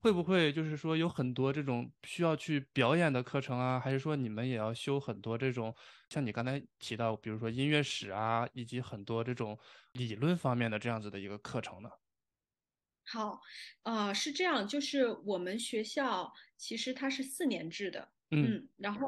[0.00, 3.78] 会不会就是说有很多这种需要去表演的课程啊？
[3.78, 5.74] 还是说你们也要修很多这种
[6.08, 9.58] 像你刚才提到，比如说音乐史啊，以及很多这种
[9.92, 11.90] 理论方面的这样子的一个课程呢？
[13.04, 13.40] 好，
[13.82, 19.00] 呃，是这样，就是我们学校其实它是四年制的，嗯，然后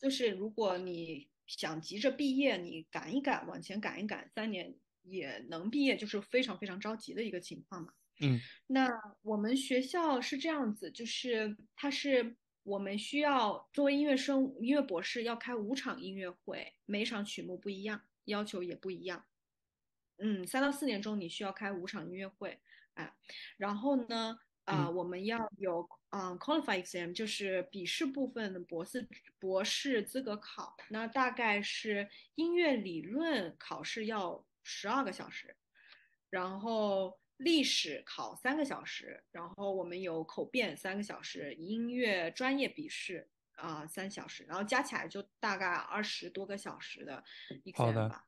[0.00, 8.88] 就是如果你想急着毕业，你赶一赶，往前赶一赶，三年也能毕业，就是非常非常着急的一个情况嘛，嗯，那
[9.22, 19.24] 我们学校是这样子，就是它是我们需要作为音乐生、音乐博士要开五场音乐会，每场曲目不一样，要求也不一样，
[20.18, 22.60] 嗯，三到四年中你需要开五场音乐会。
[22.94, 23.14] 哎，
[23.56, 24.38] 然后呢？
[24.64, 30.76] 啊，我们要有嗯，qualify exam，就是笔试部分的博士博士资格考。
[30.90, 35.56] 那大概是音乐理论考试要十二个小时，
[36.28, 47.22] 然后历史考三个小时，然后我们有口辩三个小时，音乐专业笔试啊、三小时，然后加起来就大概二十多个小时的
[47.74, 48.08] 好 exam 的。
[48.08, 48.24] 吧。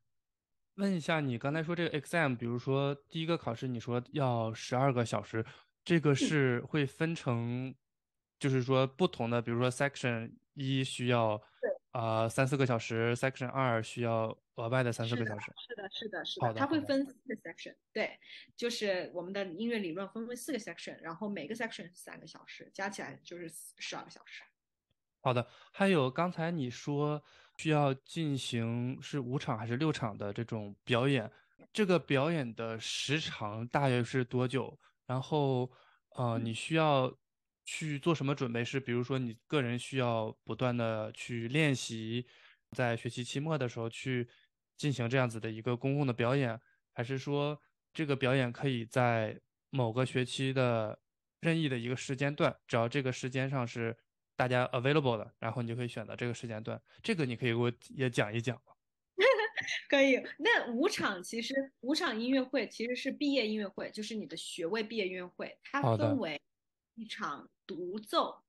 [0.76, 5.44] 问一下，你刚才说这个 exam，比如说第一个考试，你说要十二个小时，
[5.84, 7.74] 这个嗯，是会分成，
[8.38, 15.52] 就是说不同的，比如说 section 一需要对，啊、三四个小时，section 二需要额外的三四，个小时。
[15.66, 16.80] 是的，是的，是的，好的，它会。
[16.90, 18.18] 分四个 section，对，
[18.56, 24.42] 就是我们的音乐理论分为四个 section，然后每个 section 是三个小时，加起来就是十二个小时。
[25.20, 27.22] 好的，还有刚才你说
[27.58, 31.30] 需要进行是五场还是六场的这种表演，
[31.72, 34.76] 这个表演的时长大约是多久？
[35.06, 35.70] 然后，
[36.16, 37.16] 呃，你需要
[37.64, 38.64] 去做什么准备？
[38.64, 42.26] 是比如说你个人需要不断的去练习，
[42.72, 44.28] 在学期期末的时候去
[44.80, 46.58] 进行这样子的一个公共的表演，
[46.94, 47.60] 还是说
[47.92, 49.38] 这个表演可以在
[49.68, 50.98] 某个学期的
[51.40, 53.94] 任意的一个时间段，只要这个时间上是
[54.34, 56.80] 大家 available 的，然后你就可以选择这个时间段。
[57.02, 58.72] 这个你可以给我也讲一讲吗？
[59.90, 66.40] 可以，那五场其实五场音乐会其实是毕业音乐会，就是你的学位毕业音乐会，它，分为
[66.94, 68.42] 一场独奏，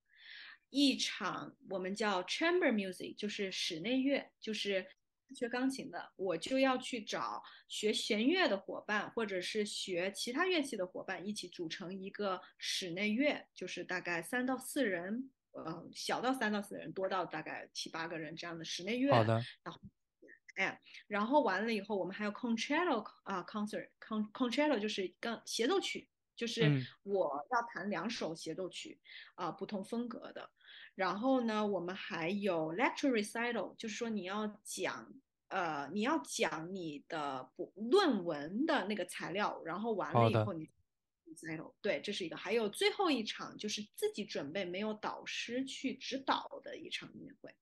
[0.69, 4.87] 一场我们叫 chamber music，就是室内乐，就是
[5.33, 19.79] 学钢琴的，我就要去找学弦乐的伙伴，或者是学其他乐器的伙伴，一起组成一个室内乐，就是大概三到四人，呃，小到三到四人，多到大概七八个人这样的室内乐，好的，然后。
[20.55, 28.99] 哎，然后完了以后，我们还有 concerto 啊、concert，con concerto 就是钢协奏曲，就是嗯，我要弹两首协奏曲
[29.35, 30.51] 啊、不同风格的。
[31.01, 35.11] 然后呢，我们还有 lecture recital，就是说你要讲
[35.47, 40.69] 呃，你要讲你的不论文的那个材料，然后完了，以后你
[41.25, 42.37] recital，对，这是一个。
[42.37, 47.55] 还有最后一场就是自己准备，没有导师去指导的一场音乐会。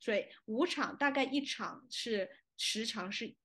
[0.00, 3.36] 所以五场大概一场是时长是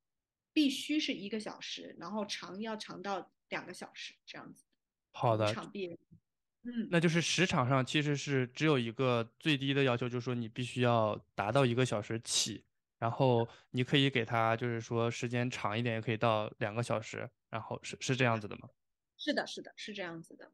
[0.53, 4.63] 必须是一个小时，然后长要长到两个小时这样子。
[5.11, 5.53] 好的。
[5.53, 5.99] 场毕业，
[6.65, 12.63] 嗯，那就是时长上其实是只有一个最低的要求，就是说你必须要达到一个小时起，
[12.99, 18.69] 然后你可以给他就是说时间长一点，也可以到两个小时，然后是是这样子的吗？
[19.17, 20.51] 是的，是的，是这样子的。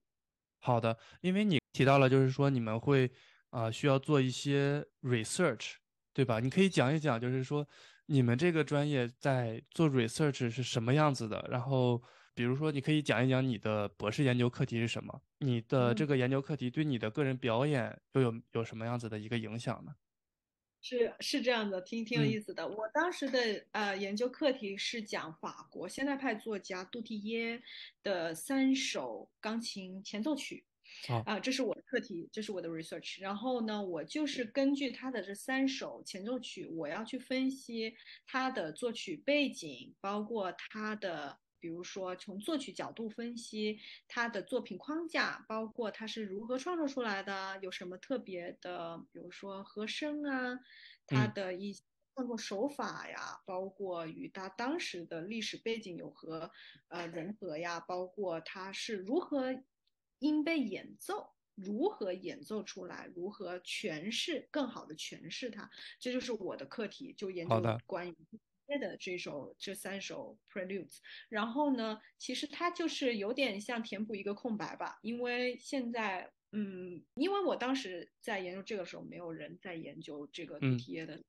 [0.60, 3.06] 好的，因为你提到了，就是说你们会
[3.52, 5.76] 啊、呃需要做一些 research，
[6.14, 6.40] 对吧？
[6.40, 7.68] 你可以讲一讲，就是说
[8.08, 11.48] 你们这个专业在做 research 是什么样子的？
[11.50, 12.02] 然后
[12.40, 15.22] 比如说，你可以讲一讲你的博士研究课题是什么？
[15.40, 16.08] 你的这嗯。
[16.08, 19.94] 个研究课题对你的个人表演又有有什么样子的一个影响呢？
[20.82, 22.66] 是是这样的，挺挺有嗯，意思的。
[22.66, 27.62] 我当时的呃研究课题是讲法国现代派作家杜蒂耶
[28.04, 30.66] 的三首钢琴前奏曲，
[31.10, 33.22] 好，啊、这是我的课题，这是我的 research。
[33.22, 37.94] 然后呢，我就是根据他的这三首前奏曲，我要去分析
[38.26, 41.38] 他的作曲背景，包括他的。
[41.60, 50.60] 比如说，从作曲角度分析他的作品框架，包括他是如何创作出来的，有什么特别的，比如说和声啊，
[51.06, 51.84] 他嗯，的一些
[52.16, 56.52] 创作手法呀，包括与他当时的历史背景有何
[56.88, 59.64] 呃融合呀，包括他是如何
[60.20, 61.36] 音被演奏。
[61.62, 65.70] 如何演奏出来，如何诠释，更好的诠释它，
[66.00, 68.16] 这就是我的课题，就研究关于
[68.78, 70.98] 的这首这三首 Preludes。
[71.30, 80.78] 然后呢，其实它就是有点像填补一个空白吧，因为现在，嗯，因为我当时在研究这个时候，没有人在研究这个杜嗯。
[80.78, 81.24] 提耶的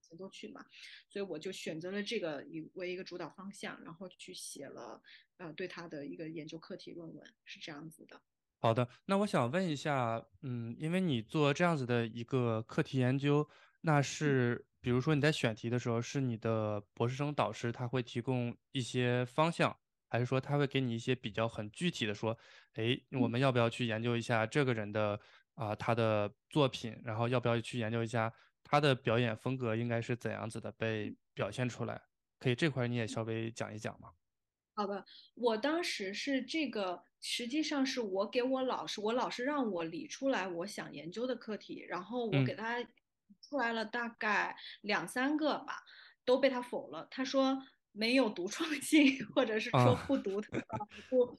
[0.00, 0.64] 协奏曲嘛，
[1.10, 5.02] 所以我就选择了这个以为一个主导方向，然后去写了
[5.38, 8.22] 呃对它的一个研究课题论文，是这样子的。
[8.58, 13.48] 好的，那我想问一下，嗯，因为你做这样子的一个课题研究，
[13.80, 19.76] 那嗯是比如说你在选题的时候，是你的博士生导师他会提供一些方向，
[20.08, 22.36] 还是说他会给你一些比较很具体的说，
[22.74, 23.28] 诶，我嗯。
[23.28, 25.18] 们要不要去研究一下这个人的
[25.54, 32.00] 啊、他的作品，然后要不要去研究一下他的表演风格应该是怎样子的被表现出来？
[32.38, 34.10] 可以这块儿你也稍微讲一讲吗？
[34.74, 35.02] 好的，
[35.34, 42.76] 我当时是这个，实际上是我给我老师，我老师让我理出来我想研究的课题，然后我嗯给他
[43.42, 45.82] 出来了大概两三个吧，
[46.24, 47.06] 都被他否了。
[47.10, 47.62] 他说
[47.92, 50.50] 没有独创性，或者是说啊，不独特，
[51.08, 51.38] 不，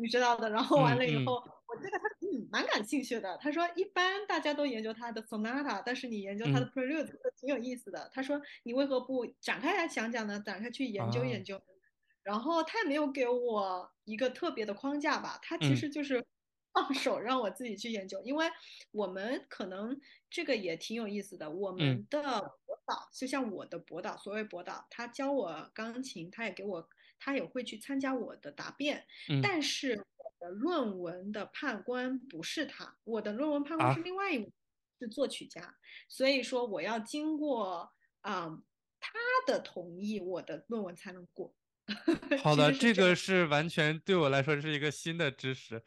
[0.00, 0.50] 你知道的。
[0.50, 3.36] 然后完了以后，我这个他嗯蛮感兴趣的。
[3.38, 7.06] 他说一般大家都研究他的 sonata，但是你研究他的嗯 prelude
[7.38, 8.10] 挺有意思的。
[8.12, 10.40] 他说你为何不展开来讲讲呢？
[10.40, 11.60] 展开去研究啊，研究。
[12.22, 16.22] 然后他也没有给我一个特别的框架吧，他其嗯实就是
[16.72, 18.46] 放 手让我自己去研究，因为
[18.90, 19.98] 我们可能
[20.30, 21.50] 这个也挺有意思的。
[21.50, 22.20] 我们的
[22.66, 29.04] 博导，就像我的博导，所谓博导，他教我钢琴，他也给我，他也会去参加我的答辩。
[29.28, 34.52] 嗯，但是我的论文的判官不是他，我的论文判官是另外一位，
[35.00, 35.76] 是作曲家。
[36.08, 38.48] 所以说我要经过啊
[39.00, 39.12] 他
[39.46, 41.54] 的同意，我的论文才能过。
[42.42, 45.82] 好的，这个是完全对我来说是一个新的知识。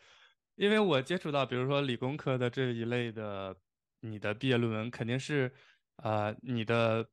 [0.61, 3.57] 因为我接触到，比如说理工科的这一类的，
[4.01, 5.51] 你的毕业论文肯定是，
[5.95, 7.03] 呃，你的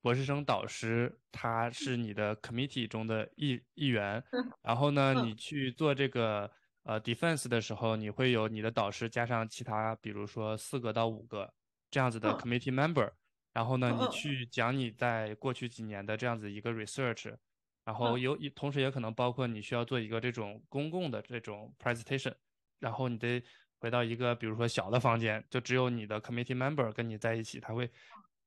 [0.00, 4.22] 博士生导师他是你的 committee 中的一一员，
[4.62, 6.48] 然后呢，你去做这个
[6.84, 11.52] 呃 defense 的时候，你会有你的导师加上其他，比如说四个到五个
[11.90, 13.10] 这样子的 committee member，
[13.52, 17.36] 然后呢，你去讲你在过去几年的这样子一个 research，
[17.84, 22.32] 然后有同时也可能包括你需要做一个这种公共的这种 presentation。
[22.78, 23.42] 然后你得
[23.78, 27.90] 回到一个，比如说小的房间，就只有你的 committee member 跟你在一起，他会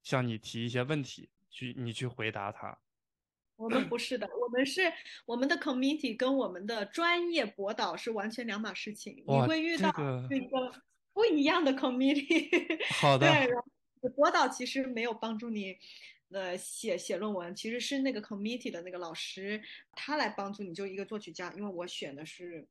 [0.02, 2.78] 向你提一些问题，去你去回答他。
[3.56, 4.92] 我们不是的，我们是
[5.26, 9.24] 我们的 committee 跟我们的专业博导是完全两码事情。
[9.28, 9.90] 你会遇到
[10.30, 10.74] 一个
[11.14, 12.50] 不一样的 committee。
[13.02, 13.28] 好的。
[14.02, 15.78] 对，博导其实没有帮助你，
[16.32, 19.62] 呃，写写论文，其实是那个 committee 的那个老师
[19.92, 22.68] 他来帮助你，就一个作曲家，因为我选的是。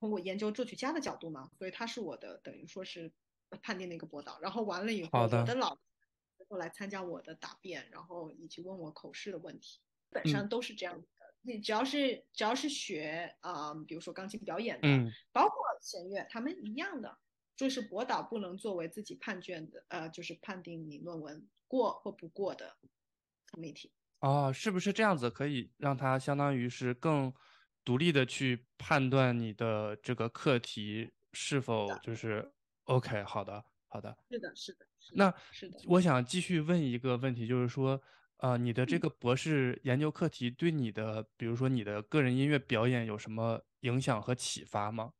[0.00, 3.10] 通过研究作曲家的角度嘛，所以他是我的等于说是
[3.62, 4.38] 判定的一个博导。
[4.40, 11.24] 然后完了以后，我的老师过来参加我的答辩，然后以及问我口试的问题，基本上都是这样子的。
[11.40, 14.88] 你只要是只要是学啊，比如说钢琴表演的，
[15.32, 17.16] 包括弦乐，他们一样的，
[17.56, 22.76] 就是博导不能作为自己判卷的，呃，就是判定你论文过或不过的
[23.50, 23.90] committee。
[24.20, 27.32] 哦，是不是这样子可以让他相当于是更？
[27.84, 32.50] 独立的去判断你的这个课题是否就是
[32.84, 34.86] OK，好的，好的，是的，是的。
[35.12, 38.00] 那是的，我想继续问一个问题，就是说，
[38.38, 45.12] 呃，你的这个博士研究课题对你的，比如说你的个人音乐表演有什么影响和启发吗？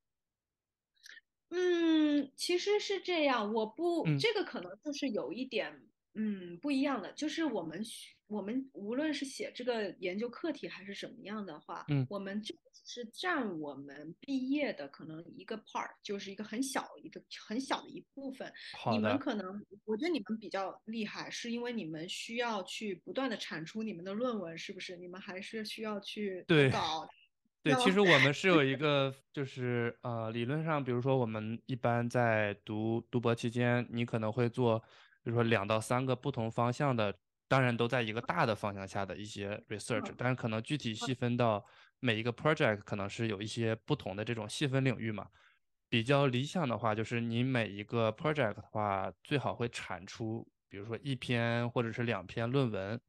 [1.51, 5.91] 嗯，其实是这样，我不，这个可能就是有一点。
[6.17, 7.83] 嗯，不一样的就是我们
[8.27, 18.51] 我们无论是写这个研究课题还是什么样的话，嗯，我们就只是占我们毕业的可能一个 part，就是一个很小一个很小的一部分。
[18.91, 24.97] 你们可能，我觉得你们比较厉害，是因为你们需要去不断的产出你们的论文，是不是？
[24.97, 27.07] 你们还是需要去对搞。
[27.63, 34.83] 对，其实我们是有一个，就是呃，理论上，比如说我们一般在读读博期间，你可能会做。
[35.23, 37.17] 比如说两到三个不同方向的，
[37.49, 41.65] 当然都在一个大的方向下的一些 research，但是可能具体细分到
[42.01, 45.29] 每一个 project，可能是有一些不同的这种细分领域嘛。
[45.89, 53.01] 比较理想的话，就是你每一个 project 的话，最好会产出，比如说一篇或者是两篇论文。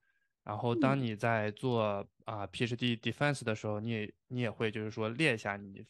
[0.44, 5.84] 然后当你在做啊 PhD defense 的时候，你也你也会就是说列一下你。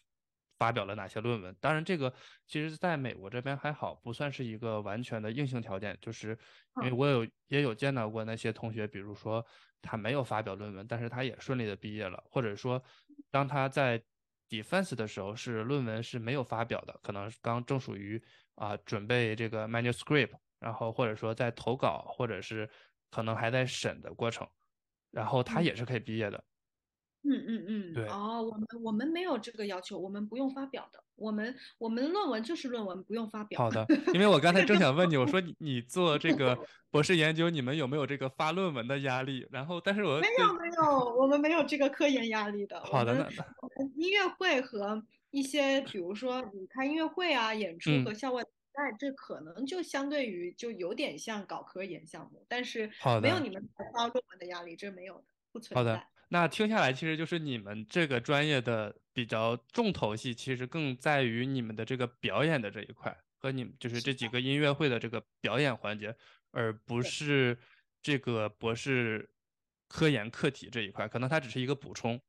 [0.57, 1.55] 发表了哪些论文？
[1.59, 2.13] 当然，这个
[2.47, 5.97] 其实在美国这边还好，不算是一个完全的硬性条件。
[6.01, 6.37] 就是
[6.81, 9.45] 因为我有也有见到过那些同学，比如说
[9.81, 12.81] 他没有发表论文，但是他也顺利的毕业了，或者说
[13.31, 14.01] 当他在
[14.49, 18.21] defense 的时候是论文是没有发表的，可能刚正属于
[18.55, 22.69] 啊准备这个 manuscript，然后或者说在投稿，或者是
[23.09, 24.47] 可能还在审的过程，
[25.11, 26.43] 然后他也是可以毕业的。
[27.27, 33.57] 嗯嗯嗯，对哦，我们我们没有这个要求，我们不用发表的，我们我们论文就是论文，不用发表。
[33.59, 36.57] 好的， 因为我刚才正想问你，我说 你你做这个
[36.91, 39.47] 博士研究，你们有没有这个发论文的压力？
[39.51, 42.79] 然后，但是我没有没有，我们没有这个科研压力的。
[42.83, 52.89] 好的，那音乐会和一些比如说你开音乐会啊、演出和校外比赛，这可能就相对于就有点像搞科研项目，但是
[53.21, 56.07] 没有你们发论文的压力，这没有的，不存在。
[56.29, 66.15] 那听下来，其实就是你们这个专业的比较重头戏，其实更在于你们的这个表演的这一块，和你们就是这几个音乐会的这个表演环节，
[66.51, 67.57] 而不是
[68.01, 69.29] 这个博士
[69.87, 72.19] 科研课题这一块，可能它只是一个补充。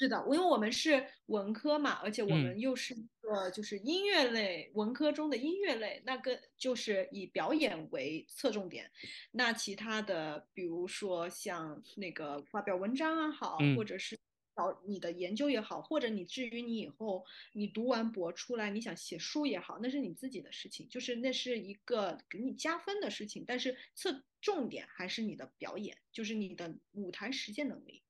[0.00, 8.90] 是的，因为我们是文科嘛，而且我们又是一个就是音乐类文科中的音乐类，那个就是以表演为侧重点。
[9.30, 14.18] 那其他的，比如说像那个发表文章啊好，或者是
[14.56, 17.22] 找你的研究也好，或者你至于你以后
[17.52, 23.44] 你读完博出来你想写书也好，那是你自己的事情，就是那是一个给你加分的事情。
[23.46, 28.02] 但是侧重点还是你的表演，就是你的舞台实践能力。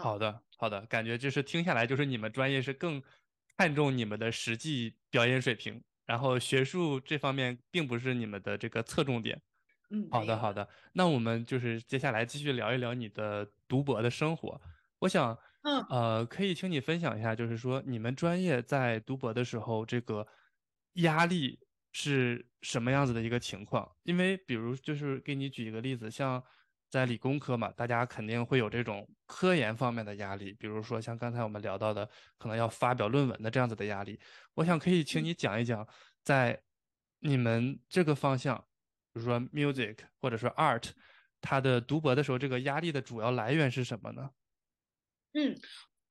[0.00, 3.02] 好的，好的，感觉就是听下来，就是你们专业是更
[3.56, 9.40] 看重你们的实际表演水平，然后学术这方面并不是你们的这个侧重点。
[9.90, 10.36] 嗯，好的。
[10.36, 10.68] 好的。
[10.92, 14.60] 那我们就是接下来继续聊一聊你的读博的生活。
[14.98, 20.26] 我想，嗯呃，可以请你分享一下，就是说你们专业在读博的时候，这个
[20.94, 21.58] 压力
[21.92, 23.96] 是什么样子的一个情况？
[24.02, 26.44] 因为比如就是给你举一个例子，像
[26.90, 32.08] 在理工科嘛，大家肯定会有这种科研方面的压力，比如说像刚才我们聊到的，
[32.38, 34.18] 可能要发表论文的这样子的压力。
[34.54, 35.86] 我想可以请你讲一讲，
[36.22, 36.62] 在
[37.20, 38.64] 你们这个方向。
[39.10, 40.90] 比如说 music 或者说 art，
[41.40, 44.30] 它的读博的时候，这个压力的主要来源是什么呢？
[45.32, 45.58] 嗯，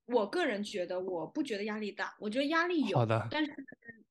[0.08, 3.54] 我个人觉得，我不觉得压力大，我觉得压力有，好的，但是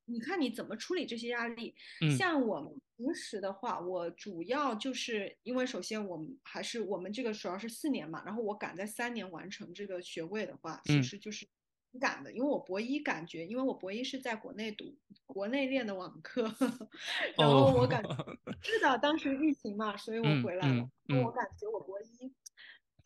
[0.05, 1.75] 你看你怎么处理这些压力。
[2.01, 11.45] 嗯像我们平时的话，我主要就是因为首先我们还是我们这个主要是四年嘛，然后我赶在三年完成这个学位的话，其嗯实就是
[11.91, 14.95] 挺赶的，因为我博一感觉，因为我博一是在国内读，
[15.25, 16.43] 国内练的网课，
[17.37, 20.89] 然后我感哦，知道当时疫情嘛，所以我回来了，
[21.23, 22.31] 我感觉我博一。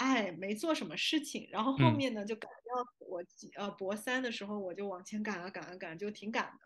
[0.02, 3.22] 哎，没做什么事情，然后后嗯面呢就赶到我
[3.56, 6.60] 呃博三的时候，我就往前赶啊赶啊赶，就挺赶的。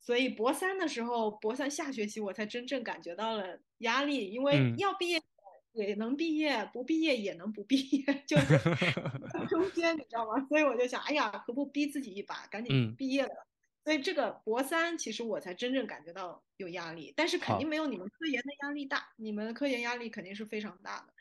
[0.00, 5.22] 所以博三的时候，博三下学期我才真正感觉到了压力，因为嗯，要毕业
[5.74, 10.44] 也能毕业，不毕业也能不毕业， 就 是中间你知道吗？
[10.48, 13.46] 所以我就想，哎呀，何不逼自己一把，赶紧嗯，毕业了。
[13.84, 21.12] 所以这个博三，其实我才真正感觉到有压力，但是肯定，没有你们科研的压力大，你们的科研压力肯定是非常大的。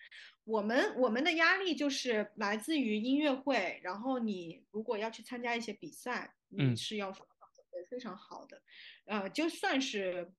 [0.44, 7.26] 我们我们的压力就是来自于音乐会，然后你如果要去参加一些比赛，你嗯是要准
[7.72, 8.62] 备非常好的，
[9.06, 10.34] 呃，就算是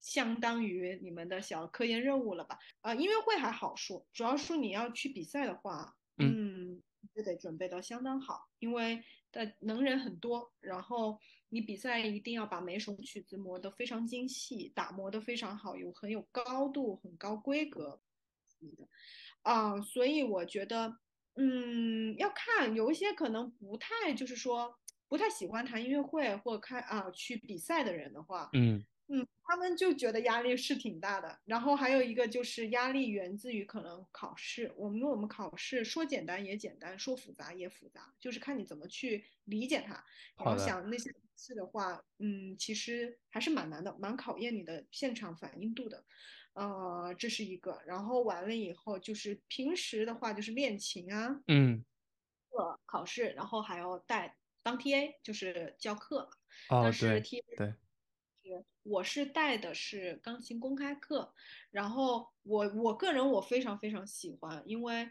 [0.00, 2.58] 相当于你们的小科研任务了吧。
[2.82, 6.82] 呃，音乐会还好说，主要是你要去比赛的话，嗯嗯，
[7.14, 11.18] 就得准备到相当好，因为的能人很多，然后
[11.54, 18.00] 你比赛一定要把每首曲子磨得非常精细，打磨得非常好，有很有高度、很高规格
[18.58, 18.88] 的。
[19.42, 20.98] 啊，所以我觉得，
[21.36, 24.74] 嗯，要看有一些可能不太，就是说
[25.06, 31.38] 不太喜欢弹音乐会或开啊去比赛的人的话，嗯，嗯，他们就觉得压力是挺大的。
[31.44, 40.02] 然后还有一个就是压力源自于可能考试，我们我们考试说简单也简单，说复杂也复杂，就是看你怎么去理解它。
[40.38, 46.04] 你要好的，想那些事的话，嗯，其实还是蛮难的，蛮考验你的现场反应度的。
[46.54, 51.84] 呃，这是一个，然后完了以后就是平时的话就是练琴啊，嗯，
[52.48, 56.30] 课考试，然后还要带当 TA，就是教课。
[56.68, 57.20] 哦，但是
[57.56, 57.74] 对，
[58.44, 61.32] 是我是带的是钢琴公开课，
[61.70, 65.08] 然后我我个人我非常非常喜欢，因为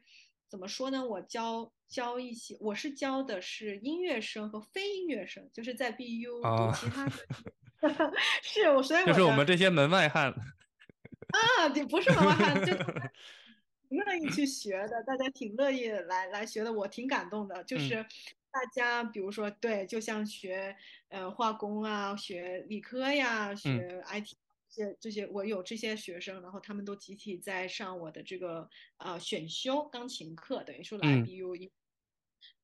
[0.47, 8.13] 怎么说呢，我教教一些，我是教的是音乐生和非音乐生，就是在 BU 读啊，其他的，
[8.43, 10.29] 是我，所以就是我们这些门外汉，
[11.33, 13.11] 啊，你不是门外汉，就大家
[13.89, 17.63] 挺乐意去学的，大家挺乐意来来学的，我挺感动的。
[17.63, 17.79] 就嗯。
[17.79, 18.05] 是
[18.53, 20.75] 大家，比如说，对，就像学
[21.09, 23.79] 呃化工啊，学理科呀，嗯。
[23.79, 24.35] 学 IT
[24.69, 31.71] 这些这些，我有这些学生，然后他们都集体在上我的这个呃选修钢琴课，等于说来嗯，BU 一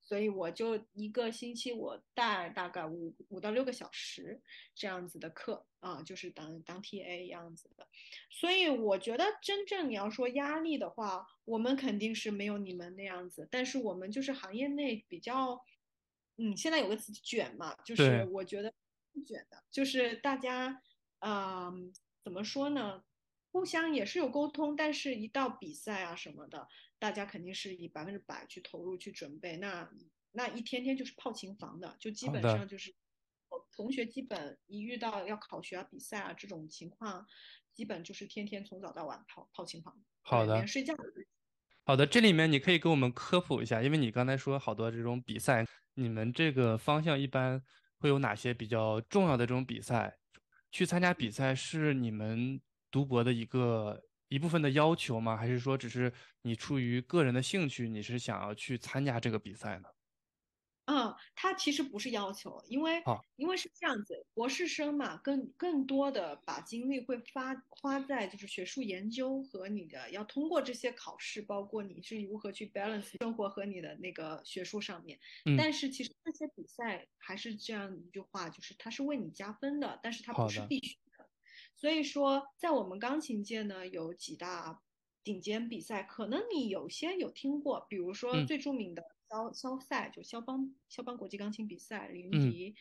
[0.02, 4.42] 所以我就一个星期我带大概五五到六个小时
[4.74, 7.88] 这样子的课啊，就是当当 TA 样子的。
[8.32, 15.62] 所以我觉得真正你要说压力的话，我们肯定是没有你们那样子，但是我们就是行业内比较，
[16.42, 18.74] 嗯，现在有个词卷嘛，就是，我觉得
[19.12, 20.82] 不卷的，就是大家，
[21.20, 23.04] 嗯、怎么说呢？
[23.52, 26.68] 互相也是有沟通，但是一到比赛啊什么的，
[26.98, 29.58] 大家肯定是以百分之百去投入去准备。
[29.58, 29.92] 那
[30.32, 32.96] 那一天天就是泡琴房的，就基，本上就是
[33.72, 37.28] 同学基本一遇到要考学啊、比赛啊这种情况，
[37.74, 40.54] 基本就是天天从早到晚泡泡琴房，好的。
[40.54, 41.04] 连睡觉都
[41.90, 45.66] 好的，这里面你可以给我们科普一下，因为你刚才说好多这种比赛，
[45.96, 47.60] 你们这个方向一般
[47.98, 50.16] 会有哪些比较重要的这种比赛？
[50.72, 52.62] 去参加比赛是你们
[52.92, 55.36] 读博的一个一部分的要求吗？
[55.36, 56.14] 还是说只是
[56.44, 59.86] 你出于个人的兴趣，你是想要去参加这个比赛呢？
[60.90, 75.20] 嗯，他其实不是要求，因为好，因为是这样子，博士生嘛，更更多的把精力会发花在就是学术研究和你的要通过这些考试，包括你是如何去 balance 生活和你的那个学术上面。
[75.46, 81.30] 嗯，但是其实这些比赛还是这样一句话，就是它是为你加分的，但是它不是，必须的。
[81.76, 84.82] 所以说，在我们钢琴界呢，有几大
[85.24, 92.76] 顶尖比赛，可能你有些有听过，比如说嗯最著名的肖肖赛，就肖邦肖邦国际钢琴比赛，李云嗯迪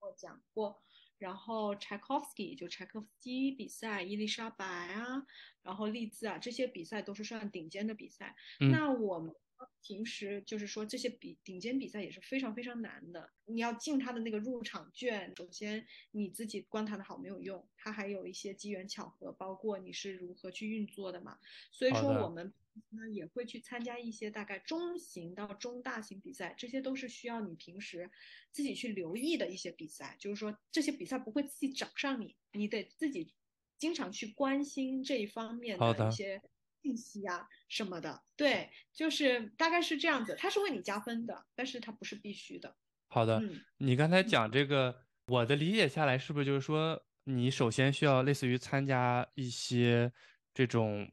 [0.00, 0.82] 我讲过。
[1.18, 5.24] 然后柴可夫斯基就柴可夫斯基比赛，伊丽莎白啊，
[5.62, 8.34] 然后利兹啊，这些比赛都是算顶尖的比赛。
[8.58, 9.34] 那我们。
[9.82, 21.38] 平时就是说这些比顶尖比赛也是非常非常难的，你要进他的那个入场券，首先你自己观察的好没有用，它还有一些机缘巧合，包括你是如何去运作的嘛。
[21.70, 22.52] 所以说我们
[22.90, 28.10] 呢也会去参加一些大概中型到中大型比赛，这些都是需要你平时
[28.50, 33.32] 自己去留意的一些比赛，就是说这些比赛不会自己找上你，你得自己
[33.78, 36.42] 经常去关心这一方面的一些。
[36.82, 42.76] 信息啊什么的，对，就是大概是这样子，它是为你加分的，但是它不是必须的。
[43.08, 43.42] 好的，
[43.78, 50.12] 你刚才讲这个，我的理解下来是不是就是说，你首先需要类似于参加一些
[50.52, 51.10] 这种，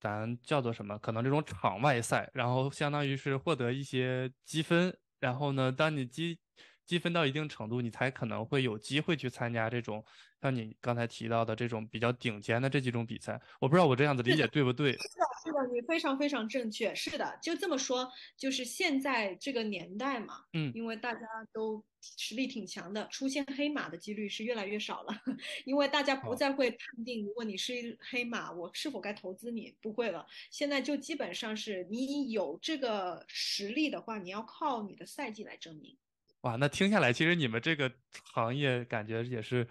[0.00, 0.98] 咱叫做什么？
[0.98, 6.38] 可能这种场外赛，然后相当于是获得一些积分，然后呢，当你积
[6.86, 10.04] 积分到一定程度，你才可能会有机会去参加这种。
[10.42, 14.92] 像你刚才提到的这种比较顶尖的这几种比赛，我不知道我这样子理解对不对？
[14.92, 16.94] 是的，是的，你非常非常正确。
[16.94, 21.20] 是的，就这么说，就是现在这个年代嘛，嗯，因为大家
[21.52, 25.20] 都实力挺强的，出现黑马的几率是越来越少了，
[25.64, 30.24] 因为大家不再会判定，如果你是黑马，我是否该投资你，不会了。
[30.52, 35.96] 现在就基本上是你有这个实力的话，你要靠你的赛季来证明。
[36.42, 37.92] 哇，那听下来，其实你们这个
[38.32, 39.66] 行业感觉也是。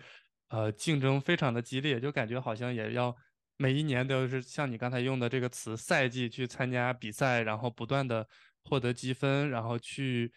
[0.49, 3.13] 呃，竞争非常的激烈，就感觉好像也要
[3.57, 8.26] 每一年都是像你刚才用的这个词，赛季去参加比赛，然后不断的
[8.63, 10.32] 获得积分，然后去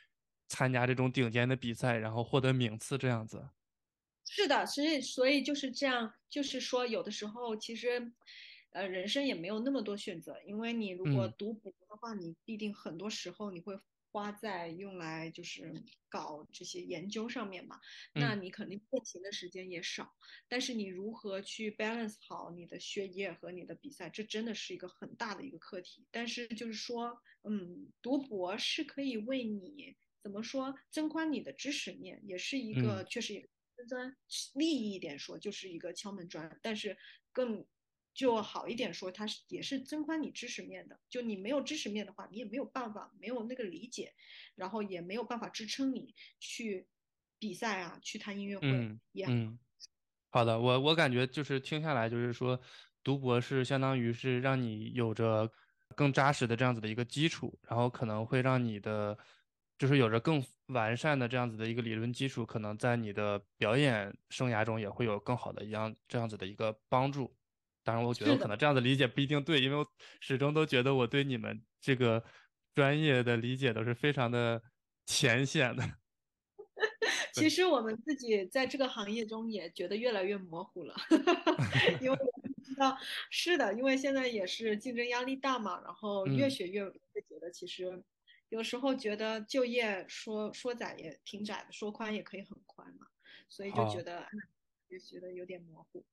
[0.48, 3.50] 参加这种顶尖的比赛，然后获得名次这样子。
[4.24, 8.10] 是的，所以所以就是这样，就是说有的时候其实，
[8.70, 13.78] 呃，人生也没有那么多选择，因为你如果读博的话，你必定很多时候你会。
[14.18, 15.72] 花在用来就是
[16.08, 17.78] 搞这些研究上面嘛，
[18.14, 20.12] 那你肯定练琴的时间也少。
[20.48, 26.04] 但是你如何去 balance 好你的学业和你的比赛，这真的是一个很大的一个课题。
[26.10, 33.48] 但是就是说，嗯，读博是可以为你怎么说增宽你的知识面，也是一个确实也
[33.88, 34.16] 专
[34.54, 36.58] 利益一点说，就是一个敲门砖。
[36.60, 36.98] 但是
[37.32, 37.64] 更
[38.18, 40.98] 就好一点说，它是也是增宽你知识面的。
[41.08, 44.12] 就你没有知识面的话，你也没有办法，没有那个理解，
[44.56, 46.88] 然后也没有办法支撑你去
[47.38, 48.66] 比赛啊，去弹音乐会。
[48.66, 49.58] 嗯嗯，
[50.30, 52.60] 好的，我我感觉就是听下来，就是说
[53.04, 55.48] 读博是相当于是让你有着
[55.94, 59.16] 更扎实的这样子的一个基础，然后可能会让你的
[59.78, 67.37] 就是有着更完善的这样子的一个理论基础，可能在你的表演生涯中也会有更好的一样这样子的一个帮助。
[67.84, 69.86] 当然，我觉得可能这样的理解不一定对，因为我
[70.20, 72.22] 始终都觉得我对你们这个
[72.74, 74.62] 专业的理解都是非常的
[75.06, 75.82] 浅显的。
[77.32, 80.94] 其实我们自己在这个行业中也觉得越来越模糊了，
[82.02, 82.96] 因为我知道
[83.30, 88.02] 是的，因为现在也是竞争压力大嘛，然后越学越会觉得其实
[88.48, 93.06] 有时候觉得就业说说窄也挺窄的，说宽也可以很宽嘛，
[93.48, 94.26] 所以就觉得
[94.88, 96.04] 就觉得有点模糊。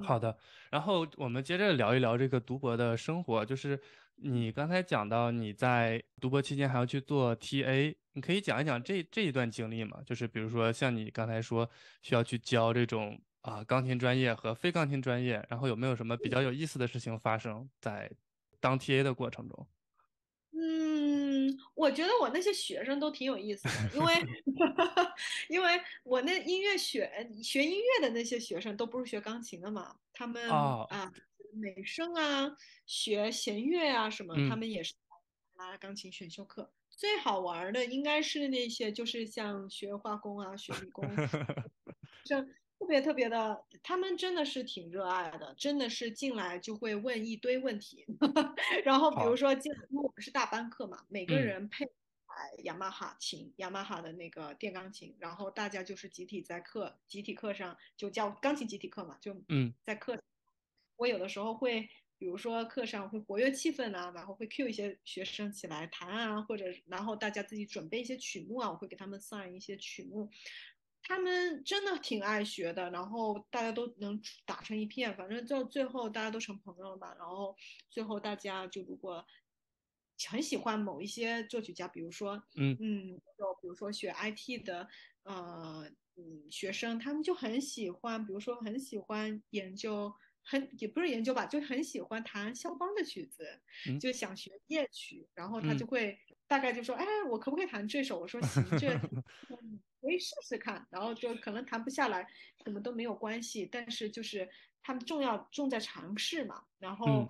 [0.00, 0.36] 好的，
[0.70, 3.44] 然后我们接着聊一聊这个读博的生活。
[3.44, 3.80] 就是
[4.16, 9.98] 你刚才讲到你在读博期间还要去做 TA，你可以讲一讲这这一段经历吗？
[10.04, 11.68] 就是比如说像你刚才说
[12.02, 18.10] 需要去教这种啊钢琴专业和非钢琴专业，然后有没有什么比较有意思的事情发生在
[18.58, 19.66] 当 TA 的过程中？
[21.50, 24.14] 嗯，我觉得我那些学生都挺有意思的，因为
[25.48, 27.10] 因为我那音乐学
[27.42, 31.12] 学音乐的那些学生都不是学钢琴的嘛，他们啊
[31.52, 34.94] 美声啊，学弦乐啊什么，他们也是
[35.56, 36.72] 拉钢琴选修课。
[36.90, 41.04] 最好玩的应该是那些就是像学化工啊、学理工，
[42.26, 42.46] 像。
[42.80, 48.06] 特别特别的，他们真的是挺热爱的，真的是进来就会问一堆问题。
[48.84, 51.92] 然后比如说进来，因为我们是大班课嘛，每个人配台
[52.64, 60.18] 雅马哈琴，雅马哈的那个电钢琴，然后大家就是集体在课，集体课上就叫钢琴集体课嘛，就嗯，在课，
[60.96, 70.30] 我有的时候会，比如说课上会活跃气氛啊，然后会 cue 一些学生起来弹啊，或者然后大家自己准备一些曲目啊，我会给他们 sign 一些曲目。
[71.10, 77.12] 他们真的挺爱学的，然后大家都能打成一片，反正到最后大家都成朋友了嘛。
[77.18, 77.56] 然后
[77.90, 79.26] 最后大家就如果
[80.28, 84.86] 很喜欢某一些作曲家，比如说，嗯嗯，就比如说学 IT 的，
[85.24, 85.84] 呃，
[86.14, 93.60] 嗯，学生他们就很喜欢，比如说很喜欢研究，很也不是研究吧，就很喜欢弹肖邦的曲子，
[93.98, 98.20] 就想学夜曲，然后他就会大概就说，哎，我可不可以弹这首？
[98.20, 98.88] 我说行，这。
[100.00, 102.26] 可可以试试看，然后就可能谈不下来，
[102.64, 104.48] 什么都没有关系，但是就是
[104.82, 107.28] 他们重要重在尝试嘛，然后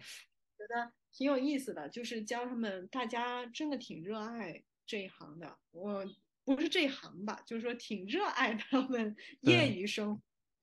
[0.56, 6.06] 觉得挺有意思的，就是教他们，大家真的挺热爱这一行的，我
[6.44, 10.20] 不是这一行吧，就是说挺热爱他们业余生，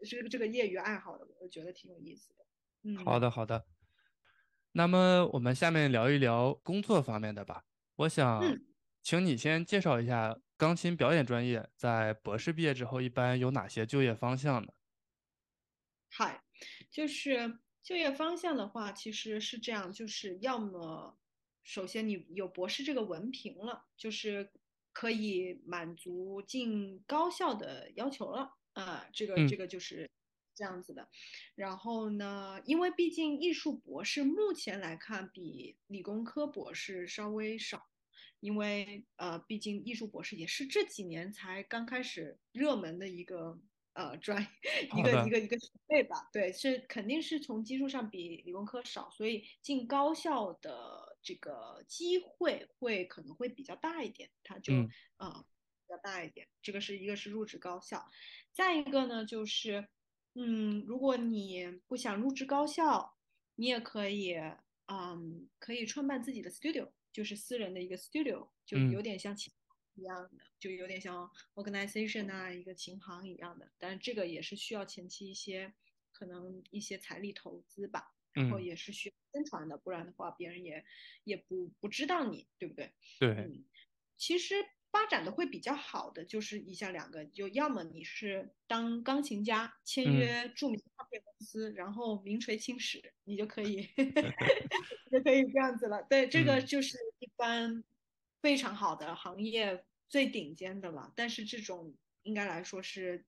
[0.09, 2.45] 这个这个业余爱好的，我觉得挺有意思的。
[2.83, 3.65] 嗯，好的好的。
[4.71, 7.63] 那么我们下面聊一聊工作方面的吧。
[7.95, 8.39] 我想
[9.07, 14.73] 请你先介绍一下钢琴表演专业在博士毕业之后一般有哪些就业方向呢？
[16.09, 16.43] 嗨，
[16.91, 21.17] 就是就业方向的话，其实是这样，就是要么
[21.63, 24.51] 首先你有博士这个文凭了，就是
[24.91, 30.09] 可以满足进高校的要求了啊，这个这个就是。
[30.53, 31.07] 这样子的，
[31.53, 37.87] 然后呢，因为毕竟艺术博士目前来看比理工科博士稍微少，
[38.39, 43.59] 因为呃，毕竟艺术博士也是这几年才刚开始热门的一个
[43.93, 44.41] 呃专
[44.95, 46.29] 一个一个一个学位吧。
[46.31, 54.73] 对，是肯定是从基数上比理工科少，所以进高校的这个机会会可能会比较大一点，它就
[55.17, 55.45] 啊
[55.85, 56.47] 比较大一点。
[56.61, 58.05] 这个是一个是入职高校，
[58.51, 59.87] 再一个呢就是。
[60.39, 63.17] 嗯，如果你不想入职高校，
[63.55, 64.35] 你也可以，
[64.85, 69.51] 嗯，可以创办自己的 studio，就是私人的一个 studio，就有点像琴
[69.95, 73.71] 一样的，就有点像 organization 啊，一个琴行一样的。
[73.79, 75.73] 但是这个也是需要前期一些
[76.11, 80.85] 可能一些财力投资吧，然后也是需要宣传的，不然的话别人也
[81.23, 82.93] 也不不知道你，对不对？
[83.19, 83.29] 对。
[83.29, 83.65] 嗯，
[84.15, 84.53] 其实。
[84.91, 93.83] 发展的会比较好的就是以下两个，就要么你是当钢琴家，签约著名唱片公司，然后名垂青史，你就可以
[95.11, 96.01] 就可以这样子了。
[96.09, 97.83] 对，这个就是一般
[98.41, 101.11] 非常好的行业最顶尖的了。
[101.15, 103.25] 但是这种应该来说是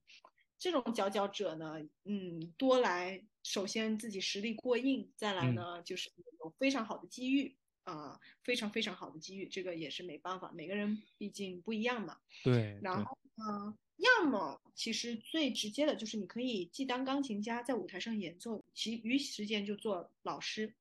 [0.58, 6.10] 这种佼佼者呢，嗯，多来首先自己实力过硬，再来呢就是
[6.42, 7.56] 有非常好的机遇。
[7.84, 12.18] 啊，非常非常好的机遇，这个也是没办法，每个人毕竟不一样嘛。
[12.44, 12.78] 对。
[12.82, 20.72] 然后呢，要么其实最直接的就是你可以既当钢琴家在舞台上演奏，其余时间就做老师，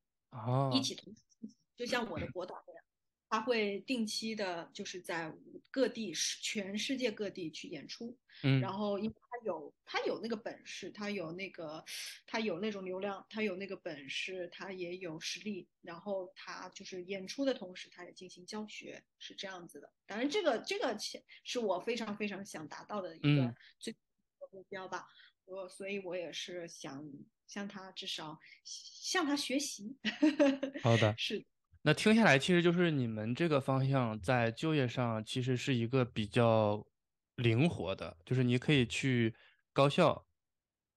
[0.74, 1.14] 一起同，
[1.76, 2.84] 就像我的博导那样。
[3.32, 5.32] 他会定期的，就是在
[5.70, 11.84] 各地全世界各地去演出，嗯，然后因为他有他有那个本事，他有那个
[12.26, 19.92] 他有那种流量，他有那个本事，他也有实力，然后他就是演出的同时，他也进行教学，是这样子的。
[20.06, 20.98] 当然，这个这个
[21.44, 23.96] 是我非常非常想达到的一个最
[24.52, 25.06] 目标吧。
[25.46, 27.04] 我所以，我也是想
[27.48, 29.98] 向他至少向他学习。
[30.84, 31.44] 好的，是。
[31.82, 36.86] 那听下来，其实就是你们这个方向在就业上其实是一个比较
[37.42, 39.34] 灵活的，就是你可以去
[39.74, 40.28] 高校，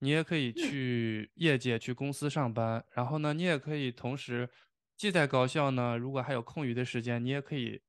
[0.00, 4.50] 你也可以去业界、去公司上班，然后呢，你也可以同时
[4.96, 7.82] 既在高校呢，如果还有空余的时间，你也可以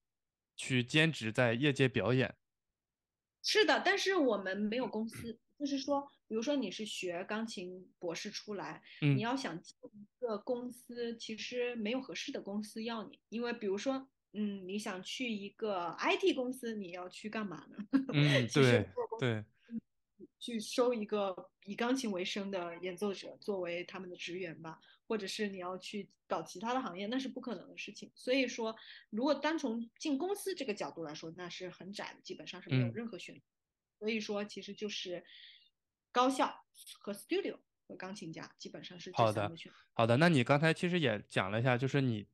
[0.56, 2.36] 去兼职在业界表演。
[3.42, 5.40] 是的，但是我们没有公司。
[5.60, 17.78] 就是说，比如说你是学钢琴博士出来，你要想进一个公司，其实没有合适的公司要你，因为比如说，嗯，你想去一个 IT 公司，你要去干嘛呢？
[18.14, 19.46] 嗯，对对，
[20.40, 28.12] 去收一个以钢琴为生的演奏者作为他们的职员吧，或者是你要去搞其他的行业，那是不可能的事情。
[28.16, 28.76] 所以说，
[29.10, 33.42] 如果单从进公司这个角度来说，那是很窄的，基本上是没有任何选择。
[34.00, 35.24] 所以说，其实就是。
[36.16, 36.64] 高校
[37.00, 37.58] 和 studio
[37.88, 39.52] 和钢琴家基本上是好的。
[39.94, 42.28] 好的，那你刚才其实也讲了一下，就是你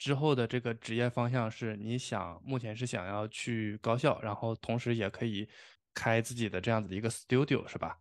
[0.00, 5.48] 之后的这个职业方向是，你想目前是想要去高校，然后同时也可以
[5.94, 7.98] 开自己的这样子的一个 studio，是吧？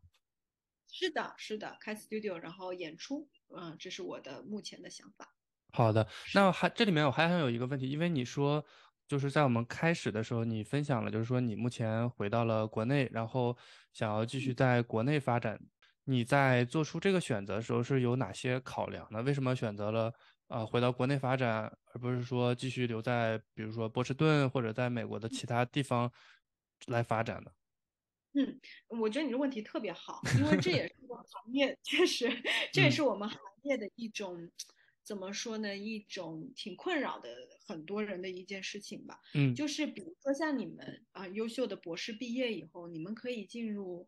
[0.92, 5.36] 是的，是的，开 studio 然后演出，嗯，这是我的目前的想法。
[5.74, 8.66] 好的，那还这里面我还想有一个问题，因为你说。
[9.10, 13.58] 就是在我们开始的时候，你分享了，就是说你目前回到了国内，然后
[13.92, 15.60] 想要继续在国内发展。
[16.04, 19.24] 你在做出这个选择的时候是有哪些考量呢？
[19.24, 20.14] 为什么选择了
[20.50, 26.12] 呃回到国内发展，而不是说继续留在比如说波士顿或者在美国的其他地方
[26.88, 27.54] 来发展的？
[28.34, 28.60] 嗯，
[29.00, 32.30] 我觉得你的问题特别好，因为这也是我们行业，确实
[32.74, 34.52] 这也是我们行业的一种。
[35.02, 35.76] 怎么说呢？
[35.76, 37.36] 一种挺困扰的
[37.66, 39.20] 很多人的一件事情吧。
[39.34, 44.08] 嗯，就是比如说像你们啊，优秀的博士毕业以后，你们可以进入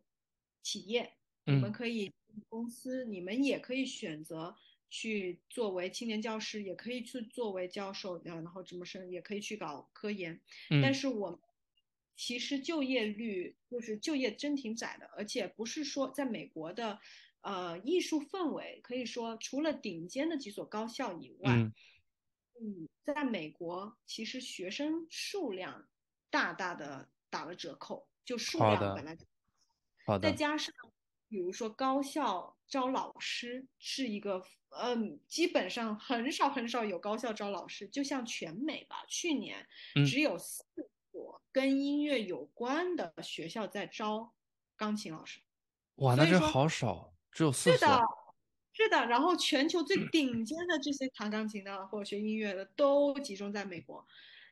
[0.62, 2.12] 企业，你们可以
[2.48, 4.54] 公司，你们也可以选择
[4.94, 10.38] 去作为青年教师，也可以去作为教授，然后这么升，也可以去搞科研。
[10.82, 11.40] 但是我
[12.14, 17.00] 其实就业率就是就业真挺窄的，而且不是说在美国的，
[17.40, 21.72] 呃，艺术氛围可以说除了顶尖的几所高校以外，嗯。
[22.60, 25.88] 嗯，在美国其实学生数量
[26.30, 29.24] 大大的打了折扣，就数量本来就，
[30.04, 30.72] 好的，再加上
[31.32, 40.62] 比如说高校招老师是一个，嗯，基本上很少很少有高校招老师，就像全美吧，去年嗯只有四
[41.10, 44.34] 所跟音乐有关的学校在招
[44.76, 45.40] 钢琴老师。
[45.94, 48.04] 哇，那这好少，只有四所是的，所。
[48.74, 54.06] 是的，然后全球最顶尖的这些弹钢琴的或者学音乐的都集中在美国，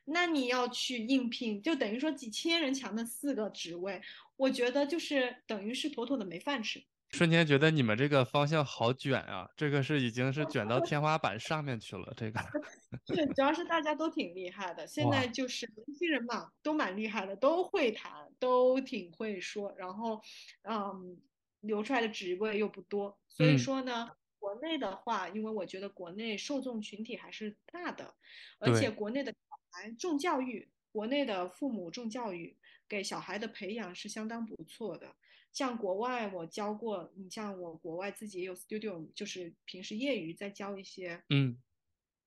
[0.05, 4.01] 那你要去应聘，就等于说几千人抢那四个职位，
[4.35, 6.83] 我觉得就是等于是妥妥的没饭吃。
[7.11, 12.13] 瞬间觉得你们这个方向好卷啊，这个是已经是卷到天花板上面去了。
[12.15, 12.39] 这个，
[13.05, 20.21] 是，主要是大家都挺厉害的，现在，就是年轻人嘛，都蛮厉害的，都会谈，都挺会说，然后，
[20.63, 21.17] 嗯，
[21.59, 28.15] 留出来的职位又不多，所以嗯，说呢，国内的话，因为我觉得国内受众群体还是大的，
[28.57, 32.57] 而且，国内的小孩重教育，国内的父母重教育，
[32.87, 35.15] 给小孩的培养是相当不错的。
[35.51, 41.61] 像国外我教过，你像我国外自己也有 studio，就是平时业余在教一些嗯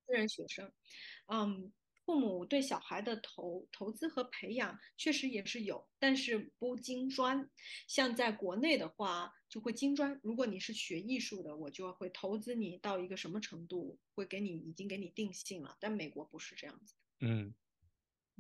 [0.06, 0.70] 私人学生，
[1.28, 1.72] 嗯，
[2.04, 7.50] 父母对小孩的投投资和培养确实也是有，但是不精专。
[7.88, 10.20] 像在国内的话，就会精专。
[10.22, 15.76] 如果你是学艺术的，我就会投资你到一个什么程度，会给你已经给你定性了。
[15.80, 16.94] 但美国不是这样子。
[17.20, 17.54] 嗯。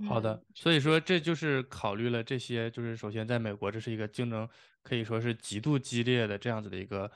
[0.08, 4.48] 好的，嗯，所以说这就是考虑了这些，就是首先在美国这是一个竞争
[4.82, 7.08] 可以说是极度激烈的这样子的一个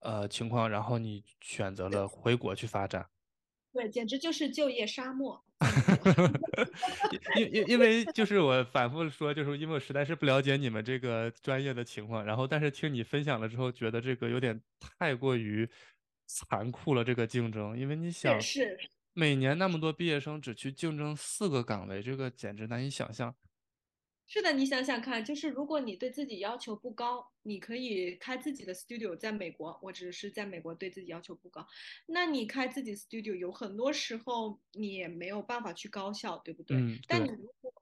[0.00, 3.08] 呃情况，然后你选择了回国去发展。
[3.72, 5.42] 对，简直就是就业沙漠。
[7.36, 14.60] 因因因因为就是我反复说，就是因为我实在是不了解你们这个专业的情况，然后但是听你分享了之后，觉得这个有点
[14.98, 15.66] 太过于
[16.26, 23.34] 残酷了，这个竞争，因为你想，是是每年那么多毕业生只去竞争四个岗位，这个简直难以想象。
[24.28, 29.18] 是的，你想想看，就是如果你对自己要求不高，你可以开自己的 studio。
[29.18, 31.66] 在美国，我只是在美国对自己要求不高，
[32.06, 36.76] 那你开自己 studio 有很多时候你也没有办法去高校，对不对？
[36.76, 37.72] 嗯，但你如果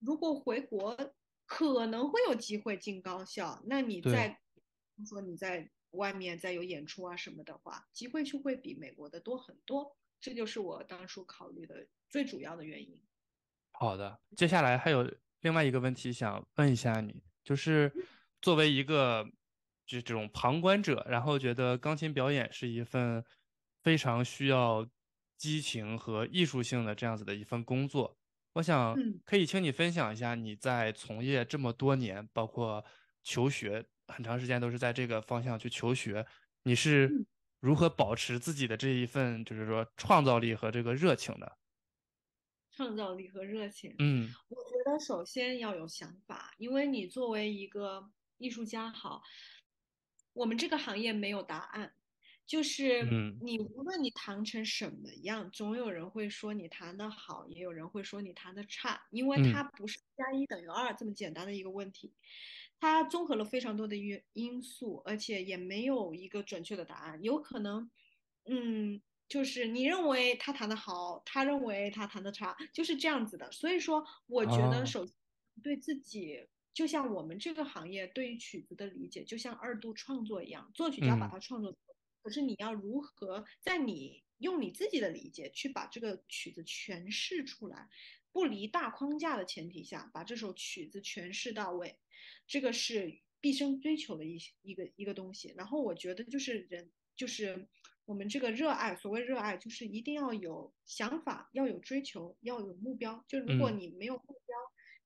[0.00, 0.94] 如果回国
[1.46, 4.02] 可能会有机会进高校，那你。
[4.02, 4.28] 在，
[4.94, 9.96] 比如说你在外面再有演出啊什么的话，机会就会比美国的多很多。
[10.20, 13.00] 这就是我当初考虑的最主要的原因。
[13.72, 15.06] 好的，接下来还有
[15.40, 17.92] 另外一个问题想问一下你，就是
[18.40, 19.28] 作为一个
[19.84, 23.22] 这这种旁观者，然后觉得钢琴表演是一份
[23.82, 24.88] 非常需要
[25.36, 28.16] 激情和艺术性的这样子的一份工作，
[28.54, 32.82] 我想嗯可以请你分享一下你在从业这么多年，包括
[33.22, 36.26] 求学很长时间都是在这个方向去求学，
[36.62, 37.26] 你是嗯。
[37.66, 41.58] 如何保持自己的这一份就是说创造力和这个热情的？
[42.70, 43.92] 创造力和热情。
[43.98, 44.32] 嗯。
[44.48, 48.08] 我觉得首先要有想法，因为你作为一个
[48.38, 49.20] 艺术家好，
[50.32, 51.92] 我们这个行业没有答案，
[52.46, 53.36] 就是嗯。
[53.42, 59.52] 你无论你弹成什么样，总有人会说你弹的好，也有人会说你弹的差，因为嗯。
[59.52, 62.14] 它不是加一等于二这么简单的一个问题，
[62.78, 67.90] 它综合了非常多的因因素，而且也没有一个准确的答案，有可能，
[68.48, 69.02] 嗯。
[69.28, 73.50] 就是你认为他弹得好，他认为他弹得差，就是这样子的。
[73.50, 74.86] 所以说，我觉得哦。
[74.86, 75.12] 首先
[75.64, 81.76] 对自己，就像我们这个行业对于曲子的理解，就像二度创作一样，作曲家把嗯它创作，
[82.22, 87.88] 可是你要如何在你用你自己的理解去把这个曲子诠释出来，
[88.36, 91.98] 不离大框架的前提下，把这首曲子诠释到位，
[92.46, 95.54] 这个是毕生追求的一一个一个东西。
[95.56, 97.66] 然后我觉得就是人就是
[98.04, 103.24] 我们这个热爱，所谓热爱就是一定要有想法，要有追求，要有目标。
[103.26, 104.54] 就如果嗯，你没有目标，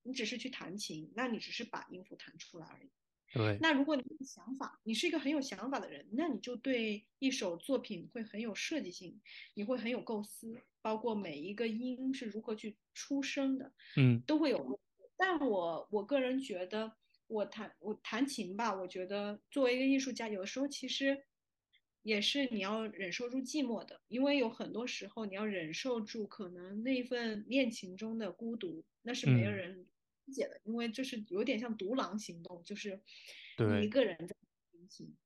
[0.03, 2.91] 你只是去弹琴，那你只是把音符弹出来而已。
[3.33, 9.21] 对，那如果你有想法，你是一个很有想法的人，那你就对一首作品会很有设计性，
[9.53, 14.21] 你会很有构思，包括每一个音是如何去出声的，嗯。
[14.25, 14.79] 都会有。
[15.17, 16.91] 但我我个人觉得，
[17.27, 21.25] 我弹我弹琴吧，我觉得作为一个艺术家，有的时候其实
[22.01, 29.87] 也是你要忍受住寂寞的，因为有很多时候你要忍受住可能那一份恋情中的孤独，那是没有嗯，人理
[30.31, 32.99] 解的，因为就是有点像独狼行动，就是
[33.57, 34.35] 你一个人在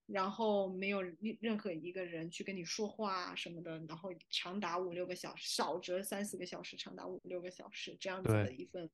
[0.06, 1.01] 然后没有
[1.39, 8.89] 任何一个人去跟你说话什么的，然后长达五六个小时，少则三四个小时，长达五六个小时这样子的，一份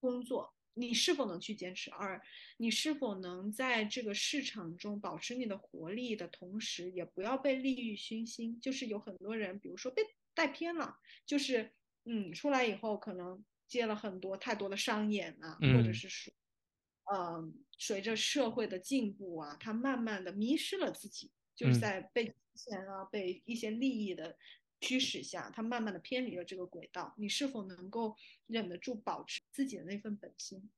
[0.00, 0.52] 工作。
[0.74, 1.90] 你是否能去坚持？
[1.90, 2.20] 二，
[2.56, 8.60] 你是否能在这个市场中保持你的活力的同时，也不要被利欲熏心？
[8.60, 10.02] 就是有很多人，比如说被
[10.34, 10.96] 带偏了，
[11.26, 11.72] 就是
[12.04, 16.32] 嗯，出来以后可能接了很多太多的商演啊，或者是说，
[17.14, 24.36] 嗯，随着社会的进步啊，他慢慢的迷失了自己，就是在被金钱啊，被一些利益的。
[24.80, 27.12] 驱使下，他慢慢的偏离了这个轨道。
[27.18, 28.14] 你是否能够
[28.46, 30.70] 忍得住保持自己的那份本心？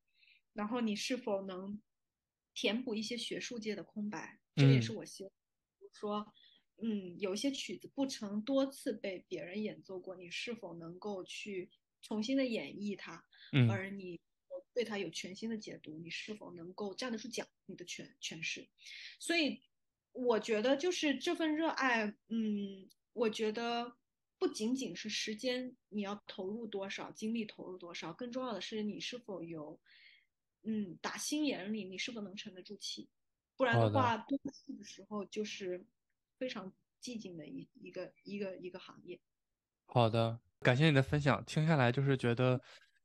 [0.55, 1.79] 然后你是否能
[2.55, 4.41] 填补一些学术界的空白？
[4.57, 5.31] 这也是我希望。
[5.79, 6.33] 比如说，
[6.83, 11.71] 嗯，有一些曲子不曾多次被别人演奏过，你是否能够去
[12.03, 13.25] 重新的演绎它？
[13.53, 14.21] 嗯，而你
[14.75, 17.47] 对它有全新的解读，你是否能够站得住脚？
[17.67, 18.69] 你的诠诠释。
[19.19, 19.63] 所以，
[20.13, 22.89] 我觉得就是这份热爱，嗯。
[23.13, 23.97] 我觉得
[24.39, 29.81] 不仅仅是时间，你要投入多少精力，投入多少，更重要的是你是否有，
[30.63, 33.09] 嗯，打心眼里，你是否能沉得住气。
[33.57, 35.85] 不然的话，多数的时候就是
[36.39, 36.73] 非常
[37.03, 39.21] 寂静的一一个一个一个行业。
[39.87, 41.43] 好的，感谢你的分享。
[41.45, 42.61] 听下来就是觉得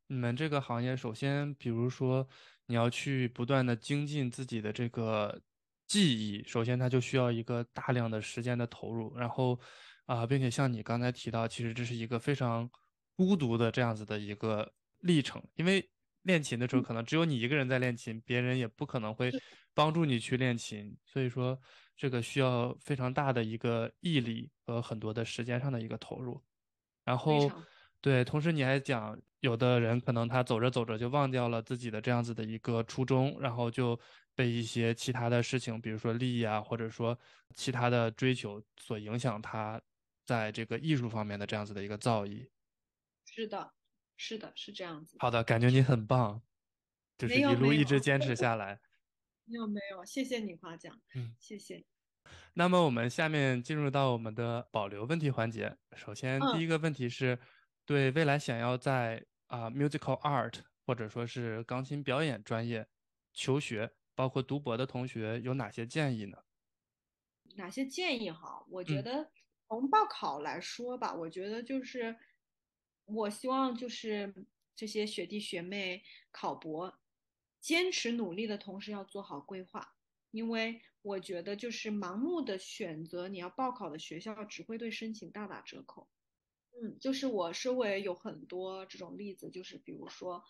[0.07, 2.27] 你们这个行业，首先，比如说
[2.67, 5.41] 你要去不断的精进自己的这个
[5.87, 9.59] 技艺，首先它就需要一个大量的时间的投入，然后。
[10.07, 12.69] 啊，并且像你刚才提到，其实这是一个非常
[13.15, 15.83] 孤独的这样子的一个历程，因为
[16.21, 19.31] 练琴的时候可能只有你一个人在练琴，别人也不可能会
[19.73, 21.59] 帮助你去练琴，所以说
[21.97, 26.39] 这个需要非常大的一个毅力和很多的时间上的一个投入。
[27.05, 27.49] 然后，
[28.01, 33.97] 对，同时你还讲，有的人可能他走着走着就忘掉了自己的这样子的一个初衷，然后就
[34.35, 37.17] 被一些其他的事情，比如说利益啊，或者说
[37.53, 39.81] 其他的追求所影响他。
[40.27, 42.49] 在这个艺术方面的这样子的一个造诣，
[43.27, 43.75] 是的，
[44.17, 45.17] 是的，是这样子。
[45.19, 46.41] 好的，感觉你很棒，
[47.15, 48.79] 就是一路一直坚持下来。
[49.45, 51.85] 没有没有，谢谢你夸奖，嗯，谢谢。
[52.57, 55.77] 那么我们下面进入到我们的保留问题环节。
[55.95, 57.37] 首先，第一个问题是，
[57.85, 62.87] 对未来想要在啊 musical art 或者说是钢琴表演专业
[63.33, 66.37] 求学，包括读博的同学有哪些建议呢？
[67.57, 68.65] 哪些建议哈？
[68.69, 69.31] 我觉得。
[69.67, 72.15] 从报考来说吧，我觉得就是，
[73.05, 74.45] 我希望就是
[74.75, 76.99] 这些学弟学妹考博，
[77.59, 79.94] 坚持努力的同时要做好规划，
[80.35, 86.09] 因为我觉得就是盲目的选择你要报考的学校，只会对申请大打折扣。
[86.73, 90.43] 嗯，就是我周围有很多这种例子，就是比如说，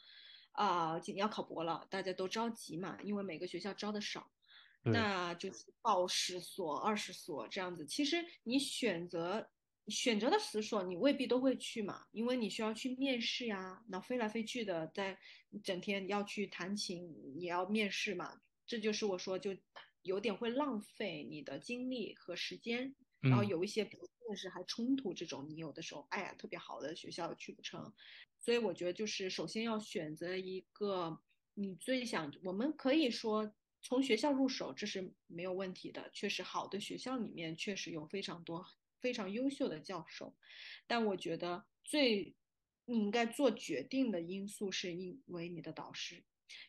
[0.54, 4.32] 啊，要考博了，大家都着急嘛，因为每个学校招的少。
[4.88, 7.86] 那就是报十所、二十所这样子。
[7.86, 9.50] 其实你选择
[9.88, 15.18] 选择的十所，你未必都会去嘛，因为你需要去面试呀，那飞来飞去的，在
[15.64, 18.42] 整天要去弹琴，也要面试嘛。
[18.66, 19.56] 这就是我说，就
[20.02, 22.96] 有点会浪费你的精力和时间。
[23.22, 27.94] 然后有一些比如面试还冲突这种，你有的时候，哎呀，特别好的学校去不成。
[28.40, 31.22] 所以我觉得就是首先要选择一个
[31.54, 33.54] 你最想，我们可以说。
[33.88, 38.66] 从学校入手这是没有问题的，确实好的学校里面确实有非常多
[39.00, 40.36] 非常优秀的教授，
[40.88, 42.36] 但我觉得最
[42.86, 46.24] 你应该做决定的因素是因为你的导师，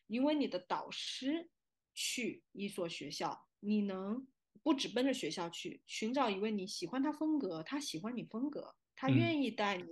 [0.07, 1.49] 因为你的导师
[1.97, 4.28] 去一所学校，你能
[4.62, 9.84] 不只奔着学校去寻找一位你喜欢他风格，他喜欢你风格，他愿意带你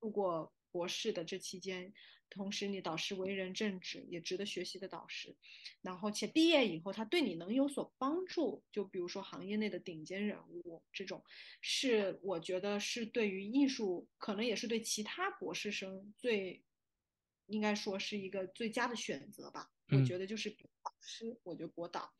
[0.00, 1.94] 度过博士的这期间。
[2.30, 5.36] 同时，你导师为人正直，也值得学习的导师。
[5.82, 11.22] 然后，且毕业以后他对你能有所帮助，就比如说行业内的顶尖人物这种，
[11.60, 16.64] 是我觉得是对于艺术，可能也是对其他博士生最
[17.46, 19.70] 应该说是一个最佳的选择吧。
[19.90, 22.12] 我觉得就是导师，我觉得博导，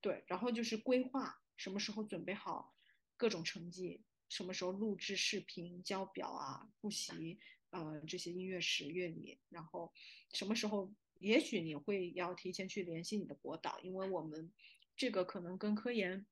[0.00, 0.24] 对。
[0.26, 2.74] 然后就是规划什么时候准备好
[3.16, 7.38] 各种成绩，什么时候录制视频、交表啊、复习。
[7.72, 9.92] 呃，这些音乐史、乐理，然后
[10.32, 14.50] 什么时候，也许你会要提前去联系你的博导，因为我们
[14.96, 16.26] 这个可能跟科研，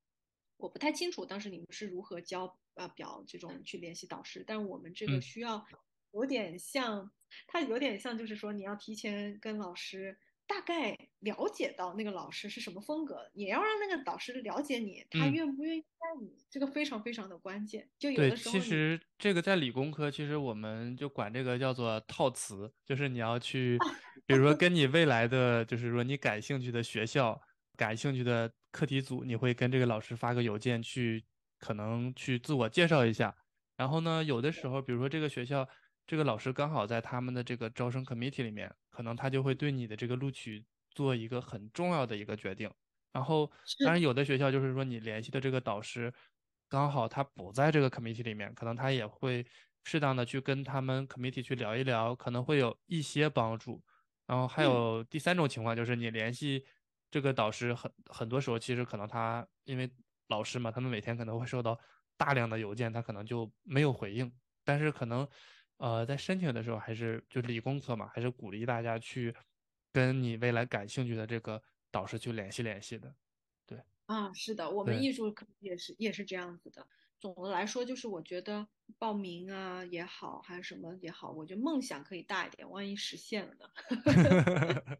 [0.56, 5.64] 我不太清楚当时你们是如何交呃表这种去联系导师，但我们这个需要
[6.10, 7.08] 有点像，
[7.46, 10.18] 它有点像，就是说你要提前跟老师。
[10.48, 17.86] 大概了解到那个老师是什么风格，也要让那个导师了解你，他愿不愿意带你，这个非常非常的关键。
[17.98, 23.78] 就有的时候，其实这个在理工科，其实我们就管这个叫做套词，就是你要去，
[24.26, 27.38] 比如说跟你未来的，就是说你感兴趣的学校、
[27.76, 31.22] 感兴趣的课题组，你会跟这个老师发个邮件去，
[31.58, 33.36] 可能去自我介绍一下。
[33.76, 35.68] 然后呢，有的时候，比如说这个学校，
[36.06, 38.74] 这个老师刚好在他们的这个招生 committee 里面。
[38.98, 42.68] 可能他就会对你的这个录取做一个很重要的一个决定。
[43.12, 43.48] 然后，
[43.80, 46.12] 当然有的学校就是说你联系的这个导师，
[46.68, 49.46] 刚好他不在这个 committee 里面，可能他也会
[49.84, 53.80] 适当的去跟他们 committee 去聊一聊，可能会有一些帮助。
[54.26, 56.64] 然后还有第三种情况就是你联系
[57.08, 59.88] 这个导师，很很多时候其实可能他因为
[60.26, 61.78] 老师嘛，他们每天可能会收到
[62.16, 64.32] 大量的邮件，他可能就没有回应。
[64.64, 65.26] 但是可能，
[65.78, 69.34] 呃，在申请的时候还是就理工科嘛，还是鼓励大家去
[69.92, 73.14] 跟你未来感兴趣的这个导师去联系联系的。
[73.64, 76.86] 对啊，是的，我们艺术也是也是这样子的。
[77.20, 78.66] 总的来说，就是我觉得
[78.98, 83.68] 报名啊也好，还是什么也好，我觉得梦想可以大一点，万一实现了呢？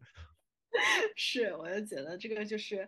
[1.15, 2.87] 是，我就觉得这个就是，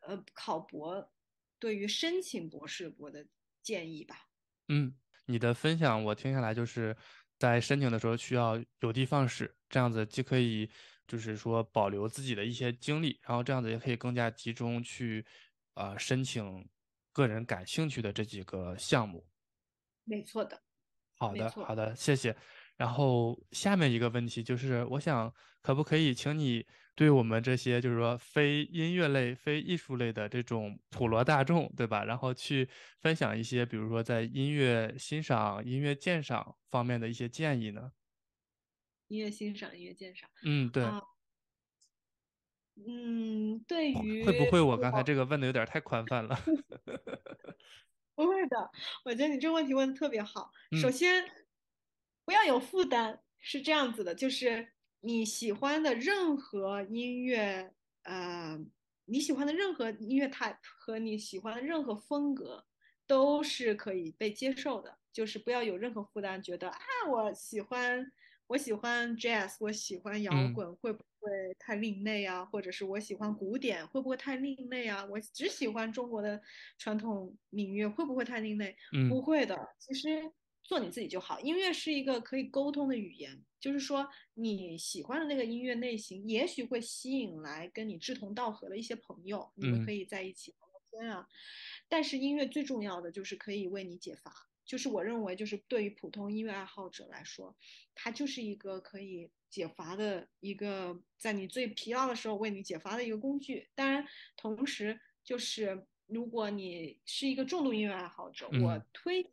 [0.00, 1.12] 呃，考博
[1.60, 3.24] 对于申请博士我的
[3.62, 4.28] 建议吧。
[4.66, 4.96] 嗯。
[5.30, 6.96] 你的分享我听下来就是
[7.38, 10.68] 在申请的时候需要有的放矢，这样子既可以
[11.06, 15.24] 就是说保留自己的一些经历，然后这样子也可以更加集中去
[15.74, 16.68] 呃申请
[17.12, 19.26] 个人感兴趣的这几个项目。
[20.04, 20.60] 没错的。
[21.16, 22.36] 好的，好的，谢谢。
[22.78, 26.66] 然后下面一个问题就是，我想可不可以请你。
[26.94, 32.02] 对我们这些就是说非音乐类、非艺术类的这种普罗大众，对吧？
[32.02, 32.68] 然后去
[33.00, 37.92] 分享一些，比如说在音乐欣赏、音乐鉴赏方面的一些建议呢？
[39.06, 40.82] 音乐欣赏、音乐鉴赏，嗯，对。
[42.74, 46.36] 嗯，对于会不会我刚才这个问的有点太宽泛了？
[48.16, 48.70] 不会的，
[49.04, 50.50] 我觉得你这个问题问的特别好。
[50.82, 51.24] 首先，
[52.28, 54.68] 不要有负担，是这样子的，就是。
[55.00, 57.72] 你喜欢的任何音乐，
[58.02, 58.58] 呃，
[59.04, 62.66] 你喜欢的任何音乐 type 和你喜欢的任何风格
[63.06, 66.76] 都是可以被接受的，就是不要有任何负担，觉得啊，
[67.08, 68.04] 我喜欢
[68.48, 72.44] 我喜欢 jazz，我喜欢摇滚，会不会太另类啊？
[72.44, 75.06] 或者是我喜欢古典，会不会太另类啊？
[75.06, 76.42] 我只喜欢中国的
[76.76, 78.76] 传统民乐，会不会太另类？
[78.92, 80.32] 嗯不会的，其实。
[80.68, 81.40] 做你自己就好。
[81.40, 91.26] 音乐是一个可以沟通的语言，就是说你喜欢的那个音乐类型，也许会吸引来跟你志同道合的一些朋友，你们可以在一起聊聊天啊。
[91.88, 94.30] 但是音乐最重要的就是可以为你解乏，
[94.66, 97.56] 就是我认为，就是对于普通音乐爱好者来说，
[97.94, 103.70] 它就是一个可以解乏的一个，在你最疲劳的时候为你解乏的一个工具。
[103.74, 104.06] 当然，
[104.36, 109.32] 同时就是如果你是一个重度音乐爱好者，我推荐。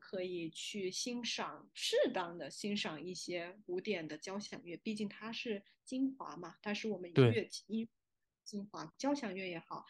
[0.00, 7.88] 可以去欣赏，适当的欣赏一些古典的交响乐，毕竟它是精华嘛，它是我们音乐器音
[8.44, 8.92] 精华。
[8.98, 9.84] 交响乐也好，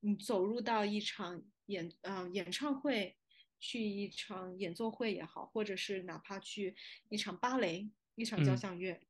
[0.00, 3.16] 你走入到一场演嗯演唱会，
[3.58, 6.76] 去一场演奏会也好，或者是哪怕去
[7.08, 9.00] 一场芭蕾，一场交响乐，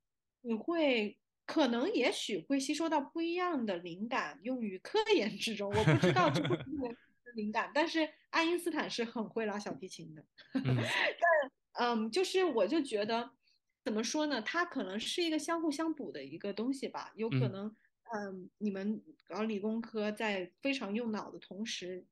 [0.40, 5.70] 你会可能也许会吸收到不一样的灵感，用于科研之中。
[5.70, 6.70] 我不知道这会不
[7.38, 10.22] 灵感，但是爱因斯坦是很会拉小提琴的。
[10.52, 13.30] 但嗯，就是我就觉得，
[13.84, 14.42] 怎么说呢？
[14.42, 17.12] 它可能是一个相互相补的一个东西吧。
[17.14, 17.74] 有可能，
[18.12, 22.04] 嗯，你们搞理工科在非常用脑的同时，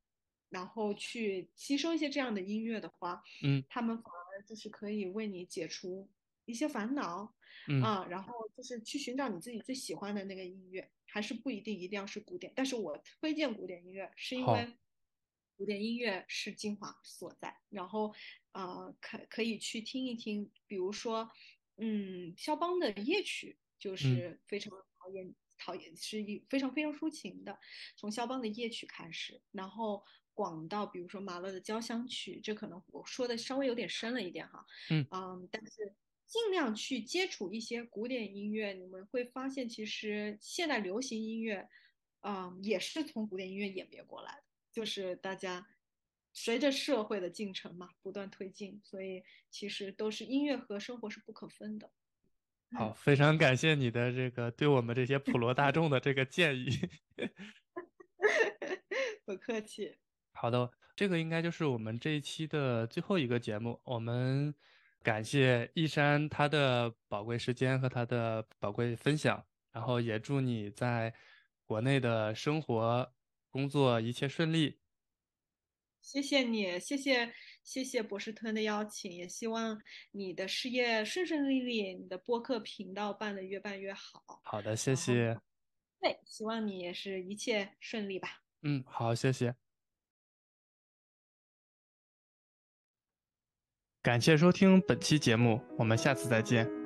[0.50, 6.08] 然后去吸收一些这样的音乐的话，嗯，他们反而就是可以为你解除
[6.44, 7.34] 一些烦恼，
[7.82, 12.52] 啊，然后就是去寻找你自己最喜欢的那个音乐，还是不一定一定要是古典。
[12.54, 14.72] 但是我推荐古典音乐，是因为。
[15.56, 18.14] 古典音乐是精华所在，然后，
[18.52, 21.30] 呃，可可以去听一听，比如说，
[21.76, 27.58] 嗯，肖邦的夜曲就是非常讨厌讨厌，是一非常非常抒情的，
[27.96, 30.04] 从肖邦的夜曲开始，然后
[30.34, 35.06] 广到比如说马勒的交响曲，这可能我说的稍微有点深了一点哈，嗯。
[35.10, 35.94] 嗯，但是
[36.26, 41.68] 尽量去接触一些古典音乐，你们会发现其实现代流行音乐，
[42.22, 44.45] 嗯，也是从古典音乐演变过来的。
[44.76, 45.66] 就是大家
[46.34, 51.90] 随着社会的进程嘛，不断推进，所以其实都是音乐和生活是不可分的。
[52.72, 56.68] 好，非常感谢你的这个对我们这些普罗大众的这个建议。
[59.24, 59.96] 不客气。
[60.34, 63.80] 好的，这个应该就是我们这一期的最后一个节目。
[63.82, 64.54] 我们
[65.02, 71.14] 感谢一山他的宝贵时间和他的宝贵分享，然后也祝你在
[71.64, 73.10] 国内的生活。
[73.56, 74.78] 工作一切顺利，
[76.02, 77.32] 谢谢你，谢谢
[77.64, 79.80] 谢谢博士吞的邀请，也希望
[80.10, 84.42] 你的事业顺顺利利，你的播客频道办的越办越好。
[84.44, 85.40] 好的，谢谢。
[86.02, 88.42] 对，希望你也是一切顺利吧。
[88.60, 89.54] 嗯，好，谢谢。
[94.02, 96.85] 感谢收听本期节目，我们下次再见。